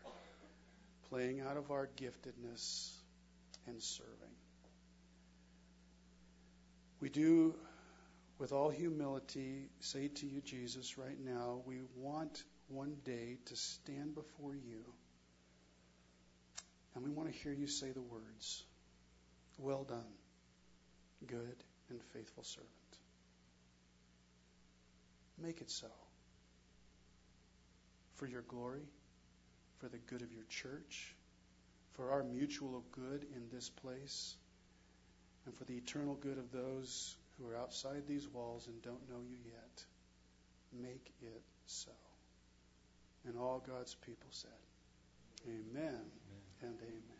playing 1.09 1.41
out 1.41 1.57
of 1.57 1.71
our 1.71 1.89
giftedness, 1.97 2.91
and 3.67 3.81
serving. 3.81 4.36
We 6.99 7.09
do 7.09 7.55
with 8.38 8.51
all 8.51 8.69
humility, 8.69 9.69
say 9.79 10.09
to 10.09 10.25
you, 10.25 10.41
Jesus, 10.41 10.97
right 10.97 11.19
now, 11.23 11.61
we 11.65 11.81
want 11.95 12.43
one 12.67 12.95
day 13.05 13.38
to 13.45 13.55
stand 13.55 14.15
before 14.15 14.55
you. 14.55 14.83
And 16.95 17.03
we 17.03 17.11
want 17.11 17.31
to 17.31 17.37
hear 17.37 17.51
you 17.51 17.67
say 17.67 17.91
the 17.91 18.01
words, 18.01 18.63
Well 19.57 19.83
done, 19.83 20.13
good 21.27 21.63
and 21.89 22.01
faithful 22.13 22.43
servant. 22.43 22.71
Make 25.41 25.59
it 25.59 25.69
so. 25.69 25.87
For 28.15 28.27
your 28.27 28.43
glory, 28.43 28.87
for 29.79 29.89
the 29.89 29.97
good 29.97 30.21
of 30.21 30.31
your 30.31 30.45
church, 30.49 31.13
for 31.93 32.11
our 32.11 32.23
mutual 32.23 32.83
good 32.91 33.25
in 33.35 33.49
this 33.51 33.69
place, 33.69 34.35
and 35.45 35.53
for 35.55 35.65
the 35.65 35.75
eternal 35.75 36.15
good 36.15 36.37
of 36.37 36.51
those 36.51 37.17
who 37.37 37.47
are 37.47 37.57
outside 37.57 38.03
these 38.07 38.27
walls 38.29 38.67
and 38.67 38.81
don't 38.81 39.09
know 39.09 39.21
you 39.29 39.37
yet. 39.45 39.85
make 40.81 41.11
it 41.21 41.41
so. 41.65 41.91
And 43.27 43.37
all 43.37 43.63
God's 43.65 43.95
people 43.95 44.29
said, 44.31 44.51
Amen 45.47 46.01
and 46.61 46.77
amen. 46.81 47.14